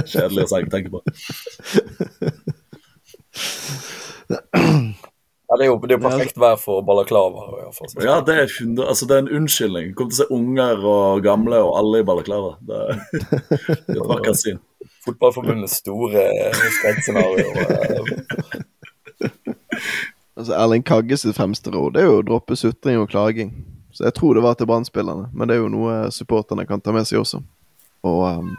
[0.08, 1.02] Kjedelig å tenke på.
[5.48, 7.46] Ja, det er jo det er perfekt vær for balaklava.
[8.04, 8.50] Ja, det er,
[8.84, 9.94] altså, det er en unnskyldning.
[9.96, 12.58] Kom til å se unger og gamle og alle i balaklava.
[12.60, 12.80] Det,
[13.14, 14.60] det er et vakkert syn.
[15.08, 16.24] Fotballforbundets store
[16.78, 17.48] skrekkscenario.
[20.38, 23.52] altså, Erling Kagges sitt fremste råd er jo å droppe sutring og klaging.
[23.92, 24.86] Så jeg tror det var til brann
[25.32, 27.40] men det er jo noe supporterne kan ta med seg også.
[28.06, 28.52] Og um,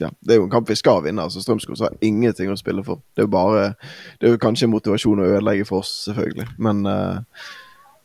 [0.00, 1.22] ja, det er jo en kamp vi skal vinne.
[1.22, 3.02] altså Strømskog har ingenting å spille for.
[3.14, 3.74] Det er jo bare
[4.20, 7.20] Det er jo kanskje motivasjon å ødelegge for oss, selvfølgelig, men uh,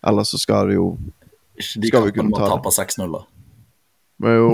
[0.07, 0.91] ellers så skal det jo
[1.57, 3.23] Ikke de kampene må taper 6-0, da.
[4.17, 4.53] Men jo,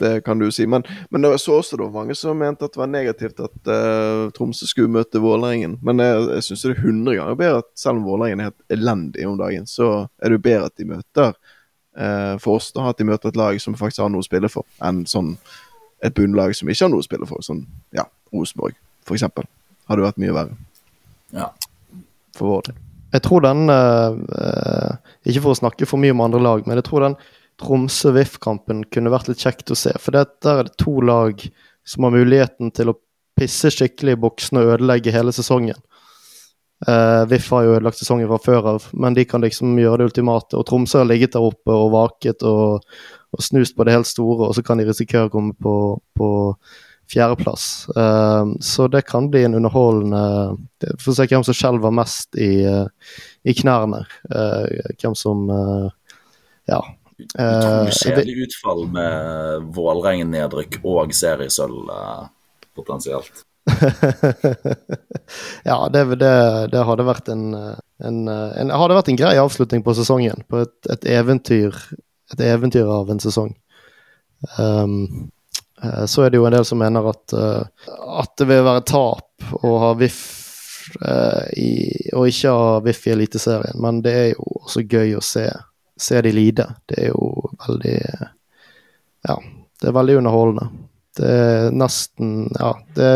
[0.00, 0.66] det kan du si.
[0.66, 4.28] Men, men det så også da mange som mente at det var negativt at uh,
[4.36, 5.76] Tromsø skulle møte Vålerengen.
[5.84, 8.78] Men jeg, jeg syns det er 100 ganger bedre at selv om Vålerengen er helt
[8.78, 9.90] elendig om dagen, så
[10.20, 11.36] er det jo bedre at de møter
[12.00, 14.50] uh, for oss da, at de møter et lag som faktisk har noe å spille
[14.52, 15.36] for, enn sånn
[16.04, 17.44] et bunnlag som ikke har noe å spille for.
[17.44, 17.64] Sånn
[17.96, 18.76] ja, Rosenborg,
[19.06, 19.48] for eksempel.
[19.90, 20.58] Hadde vært mye verre.
[21.36, 21.52] Ja.
[22.36, 22.82] For vår del.
[23.14, 26.84] Jeg tror den uh, Ikke for å snakke for mye om andre lag, men jeg
[26.88, 27.14] tror den
[27.62, 29.94] Tromsø-VIF-kampen kunne vært litt kjekt å se.
[30.02, 31.40] For der er det to lag
[31.86, 32.98] som har muligheten til å
[33.36, 35.78] pisse skikkelig i boksen og ødelegge hele sesongen.
[36.84, 40.10] Uh, VIF har jo ødelagt sesongen fra før av, men de kan liksom gjøre det
[40.10, 40.58] ultimate.
[40.58, 42.84] Og Tromsø har ligget der oppe og vaket og,
[43.32, 45.76] og snust på det helt store, og så kan de risikere å komme på,
[46.16, 46.28] på
[47.12, 47.86] fjerdeplass.
[47.96, 50.26] Uh, så det kan bli en underholdende
[51.00, 52.84] Få se hvem som skjelver mest i, uh,
[53.48, 54.04] i knærne.
[55.00, 55.48] hvem som
[56.68, 56.80] ja,
[57.16, 62.26] Utrolig eh, kjedelig utfall med Vålerengen-nedrykk og seriesølv uh,
[62.76, 63.44] potensielt.
[65.70, 66.34] ja, det, det,
[66.72, 70.44] det, hadde vært en, en, en, hadde vært en grei avslutning på sesongen.
[70.50, 71.78] På et, et, eventyr,
[72.34, 73.56] et eventyr av en sesong.
[74.60, 75.30] Um,
[76.06, 79.26] så er det jo en del som mener at, at det vil være tap
[79.64, 80.20] å ha VIF
[81.04, 81.70] eh, i,
[82.14, 85.46] og ikke ha VIF i Eliteserien, men det er jo også gøy å se,
[85.96, 86.66] se de lide.
[86.86, 87.98] Det er jo veldig
[89.26, 89.38] Ja,
[89.80, 90.68] det er veldig underholdende.
[91.16, 93.10] Det er nesten Ja, det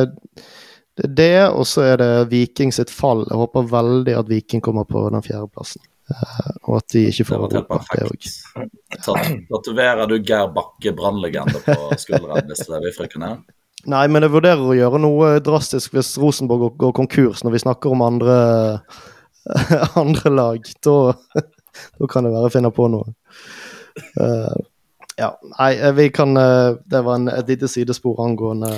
[1.00, 3.22] det, er det og så er det Viking sitt fall.
[3.30, 5.80] Jeg håper veldig at Viking kommer på den fjerdeplassen.
[6.10, 7.78] Uh, og at de ikke får Europa.
[7.92, 8.26] Det òg.
[9.46, 13.44] Tatoverer du Geir Bakke, brannlegende, på skulderen hvis det er vi frykker ned?
[13.88, 17.62] Nei, men jeg vurderer å gjøre noe drastisk hvis Rosenborg går, går konkurs når vi
[17.62, 18.36] snakker om andre,
[20.02, 20.68] andre lag.
[20.84, 20.96] Da,
[21.98, 23.14] da kan det være jeg finner på noe.
[24.20, 24.56] Uh,
[25.20, 28.70] ja, nei, eh, vi kan eh, Det var en, et lite sidespor angående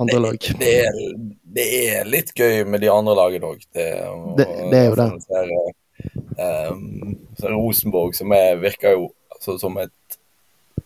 [0.00, 0.38] andre lag.
[0.58, 0.96] Det er,
[1.54, 3.60] det er litt gøy med de andre lagene òg.
[3.72, 3.84] Det,
[4.40, 5.08] Det- det er jo det.
[5.28, 5.52] sånn
[6.38, 9.04] um, så Rosenborg, som er, virker jo
[9.36, 10.18] altså, som et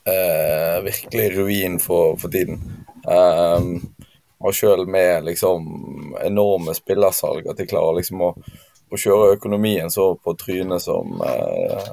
[0.04, 2.60] uh, virkelig ruin for, for tiden.
[3.08, 3.94] Um,
[4.44, 5.64] og sjøl med liksom
[6.22, 8.34] enorme spillersalg, at de klarer liksom å,
[8.92, 11.90] å kjøre økonomien så på trynet som, eh,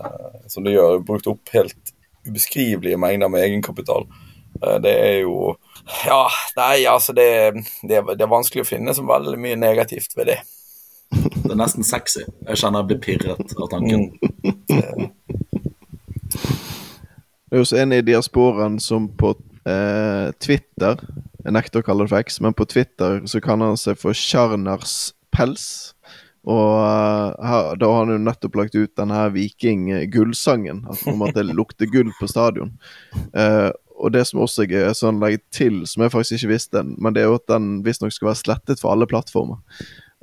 [0.47, 1.03] som det gjør.
[1.05, 1.93] Brukt opp helt
[2.27, 4.07] ubeskrivelige mengder med egenkapital.
[4.63, 5.55] Eh, det er jo
[6.05, 6.25] Ja,
[6.57, 10.39] nei, altså det, det, det er vanskelig å finne så veldig mye negativt ved det.
[11.13, 12.23] Det er nesten sexy.
[12.47, 14.09] Jeg kjenner jeg blir pirret av tanken.
[14.41, 15.11] Mm.
[17.45, 19.35] Det er jo så en i diasporaen som på
[19.69, 20.99] eh, Twitter
[21.45, 24.17] Jeg nekter å kalle det for X, men på Twitter så kaller han seg for
[24.17, 25.94] Sjarnars Pels.
[26.45, 30.85] Og eh, her, da har han jo nettopp lagt ut denne Viking-gullsangen.
[31.09, 32.75] Om at det lukter gull på stadion.
[33.33, 36.81] Eh, og det som også er gøy, sånn legger til, som jeg faktisk ikke visste,
[36.83, 39.61] men det er jo at den visstnok skal være slettet for alle plattformer.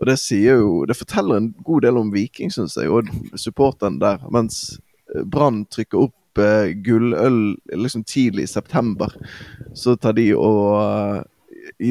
[0.02, 3.08] Og det sier jo Det forteller en god del om Viking, syns jeg, og
[3.38, 4.22] supporteren der.
[4.34, 4.80] Mens
[5.14, 9.14] eh, Brann trykker opp eh, gulløl liksom tidlig i september,
[9.74, 11.22] så tar de og eh,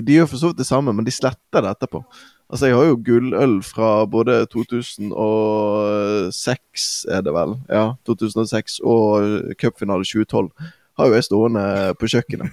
[0.04, 2.04] De gjør for så vidt det samme, men de sletter det etterpå.
[2.52, 10.04] Altså, jeg har jo gulløl fra både 2006, er det vel, ja, 2006 og cupfinale
[10.04, 10.52] 2012.
[11.00, 12.52] Har jo jeg stående på kjøkkenet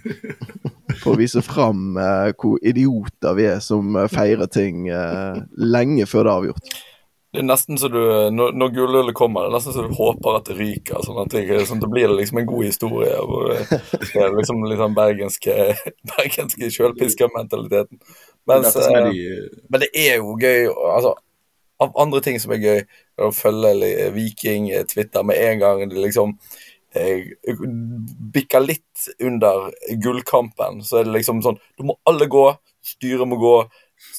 [1.02, 6.06] for å vise fram eh, hvor idioter vi er som eh, feirer ting eh, lenge
[6.06, 6.62] før det er avgjort.
[7.28, 7.98] Det er nesten så du,
[8.32, 11.02] Når, når gullølet kommer, det er nesten så du håper at det ryker.
[11.04, 13.18] sånn at, det, sånn det blir liksom en god historie.
[13.20, 13.80] Hvor det,
[14.14, 15.56] det er liksom sånn bergenske,
[16.14, 18.00] bergenske sjølpiskermentaliteten.
[18.46, 21.14] Mens, eh, de Men det er jo gøy altså,
[21.82, 22.80] Av andre ting som er gøy,
[23.18, 26.32] er å følge Viking eh, Twitter med en gang det liksom
[26.96, 27.34] eh,
[28.34, 29.68] bikker litt under
[30.02, 32.46] gullkampen, så er det liksom sånn Du må alle gå,
[32.82, 33.54] styret må gå,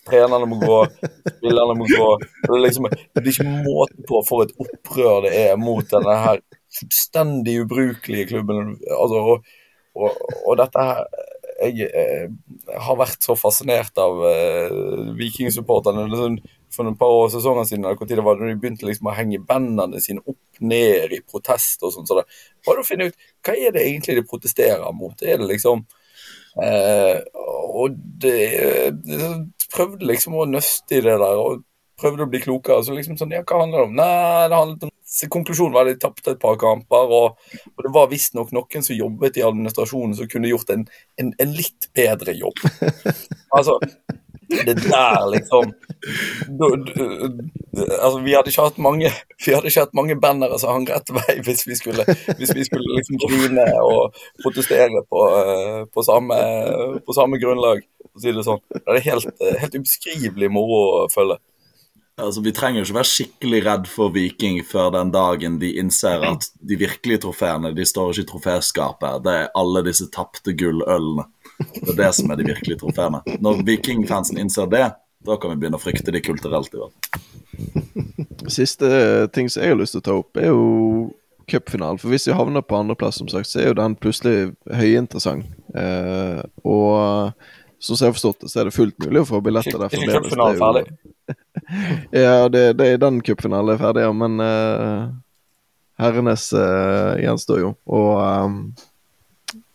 [0.08, 0.78] trenerne må gå,
[1.38, 2.10] spillerne må gå.
[2.46, 6.16] Det er liksom det er ikke måte på for et opprør det er mot denne
[6.24, 6.44] her
[6.80, 8.78] fullstendig ubrukelige klubben.
[8.96, 9.52] Altså, og,
[9.98, 11.04] og, og dette her
[11.60, 12.30] jeg eh,
[12.86, 14.74] har vært så fascinert av eh,
[15.20, 16.38] vikingsupporterne liksom,
[16.74, 17.86] for et par år sesonger siden.
[17.86, 22.08] eller da de begynte liksom å henge bandene sine opp ned i protest og sånn.
[22.08, 22.20] Så
[22.68, 25.16] bare å finne ut hva er det egentlig de protesterer mot.
[25.22, 25.86] Er det liksom
[26.64, 27.18] eh,
[27.70, 28.38] Og det,
[29.06, 29.34] det
[29.74, 31.40] prøvde liksom å nøste i det der.
[31.40, 31.66] og
[32.00, 32.84] prøvde å bli klokere.
[32.86, 33.98] Så liksom sånn, ja, hva handler det om?
[34.00, 34.94] Nei, det handlet om
[35.34, 38.98] Konklusjonen var at de tapte et par kamper, og, og det var visstnok noen som
[38.98, 40.86] jobbet i administrasjonen som kunne gjort en,
[41.22, 42.60] en, en litt bedre jobb.
[43.50, 43.80] Altså,
[44.50, 45.74] det der, liksom
[46.48, 47.04] du, du,
[48.02, 49.10] Altså, vi hadde ikke hatt mange
[49.46, 52.06] Vi hadde ikke hatt mange bannere som hang rett vei hvis vi skulle,
[52.38, 56.38] hvis vi skulle liksom grine og protestere på, eh, på, samme,
[57.06, 58.62] på samme grunnlag, for å si det sånn.
[58.74, 61.40] Det er helt, helt ubeskrivelig moro å følge.
[62.20, 66.24] Altså, Vi trenger jo ikke være skikkelig redd for Viking før den dagen de innser
[66.28, 69.24] at de virkelige trofeene de står ikke i troféskapet.
[69.26, 71.28] Det er alle disse tapte gullølene.
[71.60, 73.22] Det er det som er de virkelige trofeene.
[73.44, 74.88] Når Viking-fansen innser det,
[75.26, 76.74] da kan vi begynne å frykte de kulturelt.
[76.74, 78.50] i hvert fall.
[78.50, 78.90] Siste
[79.36, 81.10] ting som jeg har lyst til å ta opp, er jo
[81.50, 82.00] cupfinalen.
[82.00, 85.50] For hvis vi havner på andreplass, som sagt, så er jo den plutselig høyinteressant.
[85.76, 87.34] Eh, og
[87.80, 89.88] sånn som jeg har forstått det, så er det fullt mulig å få billetter der
[89.88, 90.28] Ikke fremdeles.
[90.28, 90.86] cupfinalen er ferdig.
[92.10, 94.14] Ja, det, det er den cupfinalen er ferdig, ja.
[94.16, 95.12] Men uh,
[96.02, 97.74] herrenes uh, gjenstår jo.
[97.86, 98.60] Og um,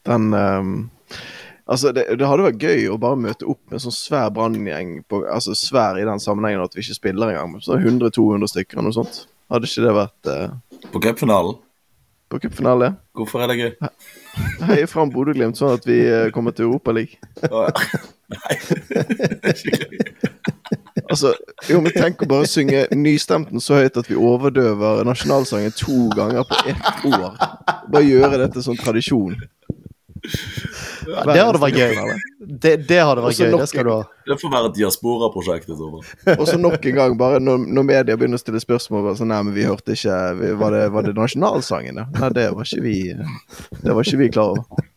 [0.08, 0.74] den um,
[1.64, 4.98] Altså, det, det hadde vært gøy å bare møte opp med en sånn svær branngjeng.
[5.32, 7.54] Altså svær i den sammenhengen at vi ikke spiller engang.
[7.54, 9.22] men Sånn 100-200 stykker eller noe sånt.
[9.52, 10.82] Hadde ikke det vært uh...
[10.92, 11.56] På cupfinalen,
[12.34, 12.94] på cupfinale?
[13.14, 13.90] hvorfor er det gøy?
[14.66, 17.22] Heie fram Bodø-Glimt sånn at vi eh, kommer til Europaligaen.
[17.46, 17.68] Ja.
[18.34, 18.56] Nei,
[18.90, 20.44] det er ikke gøy.
[21.04, 21.34] Altså,
[21.68, 26.46] jo, men tenk å bare synge nystemten så høyt at vi overdøver nasjonalsangen to ganger
[26.48, 27.36] på ett år.
[27.92, 29.36] Bare gjøre det til sånn tradisjon.
[30.24, 31.96] Det hadde vært gøy.
[32.40, 33.98] Det, det hadde vært Også gøy, nok det skal du ha.
[34.24, 36.38] Det får være et diaspora-prosjekt i så fall.
[36.38, 39.32] Og så nok en gang, bare når, når media begynner å stille spørsmål bare sånn,
[39.34, 42.06] Nei, men vi hørte ikke vi, Var det, var det nasjonalsangen, ja?
[42.16, 44.88] Nei, det var ikke vi Det var ikke vi klar over.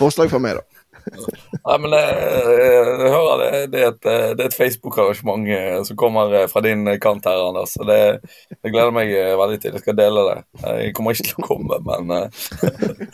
[0.00, 0.79] Forslag fra meg, da.
[1.10, 2.08] Nei, men jeg,
[3.02, 3.50] jeg hører det.
[3.72, 7.42] Det er et, det er et Facebook-arrangement eh, som kommer eh, fra din kant her,
[7.48, 7.74] Anders.
[7.76, 8.00] Så det,
[8.56, 9.76] det gleder meg eh, veldig til.
[9.76, 10.38] Jeg skal dele det.
[10.64, 12.28] Jeg kommer ikke til å komme, men eh,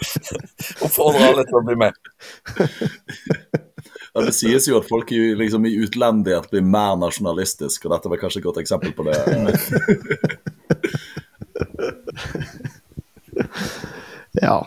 [0.86, 1.94] oppfordrer alle til å bli med.
[4.16, 8.12] Ja, Det sies jo at folk i, liksom, i utlendighet blir mer nasjonalistisk, og dette
[8.12, 9.18] var kanskje et godt eksempel på det.
[14.36, 14.66] Ja.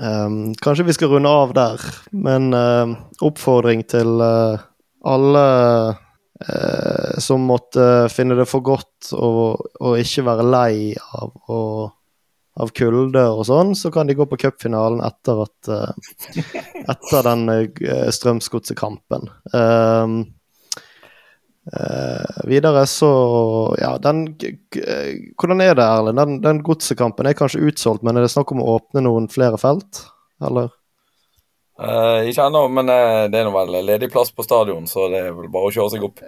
[0.00, 1.82] Ehm, kanskje vi skal runde av der,
[2.16, 4.62] men uh, oppfordring til uh,
[5.04, 5.44] alle
[5.92, 9.60] uh, som måtte finne det for godt å,
[10.00, 11.60] ikke være lei av, å,
[12.64, 15.72] av kulde og sånn, så kan de gå på cupfinalen etter at
[16.80, 19.28] Etter den uh, Strømsgodset-kampen.
[19.52, 20.20] Ehm,
[21.76, 23.10] eh, videre så
[23.80, 24.24] Ja, den
[25.38, 26.18] Hvordan er det, Erlend?
[26.18, 29.58] Den, den godsekampen er kanskje utsolgt, men er det snakk om å åpne noen flere
[29.60, 30.04] felt?
[30.44, 30.70] Eller?
[31.80, 35.22] Uh, ikke ennå, men uh, det er nå vel ledig plass på stadion, så det
[35.24, 36.20] er vel bare å kjøre seg opp.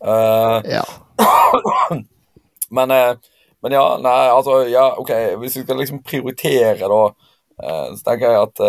[0.00, 0.84] Ja.
[2.70, 2.92] Men,
[3.58, 5.08] men ja, nei, altså Ja, OK,
[5.42, 7.00] hvis vi skal liksom prioritere, da,
[7.58, 8.62] så tenker jeg at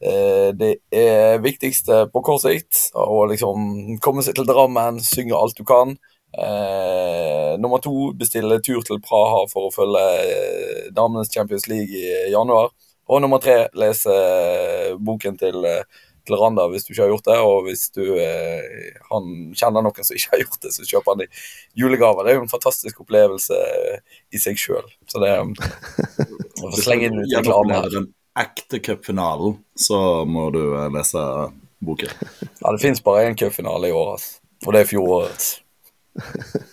[0.00, 5.64] det er viktigste på kort sikt å liksom komme seg til Drammen, synge alt du
[5.68, 5.94] kan.
[6.38, 12.32] Eh, nummer to, bestille tur til Praha for å følge eh, damenes Champions League i
[12.32, 12.72] januar.
[13.06, 15.84] Og nummer tre, lese eh, boken til, eh,
[16.26, 17.38] til Randa hvis du ikke har gjort det.
[17.44, 21.24] Og hvis du eh, han kjenner noen som ikke har gjort det, så kjøper han
[21.26, 21.30] i
[21.84, 22.24] julegave.
[22.24, 24.90] Det er jo en fantastisk opplevelse eh, i seg sjøl.
[25.06, 25.46] Så det er
[26.64, 28.00] å slenge inn litt reklame her.
[28.38, 31.22] Ekte cupfinalen, så må du eh, lese
[31.84, 32.08] boken.
[32.60, 34.40] Ja, det fins bare én cupfinale i år, altså.
[34.64, 35.50] Og det er fjorårets.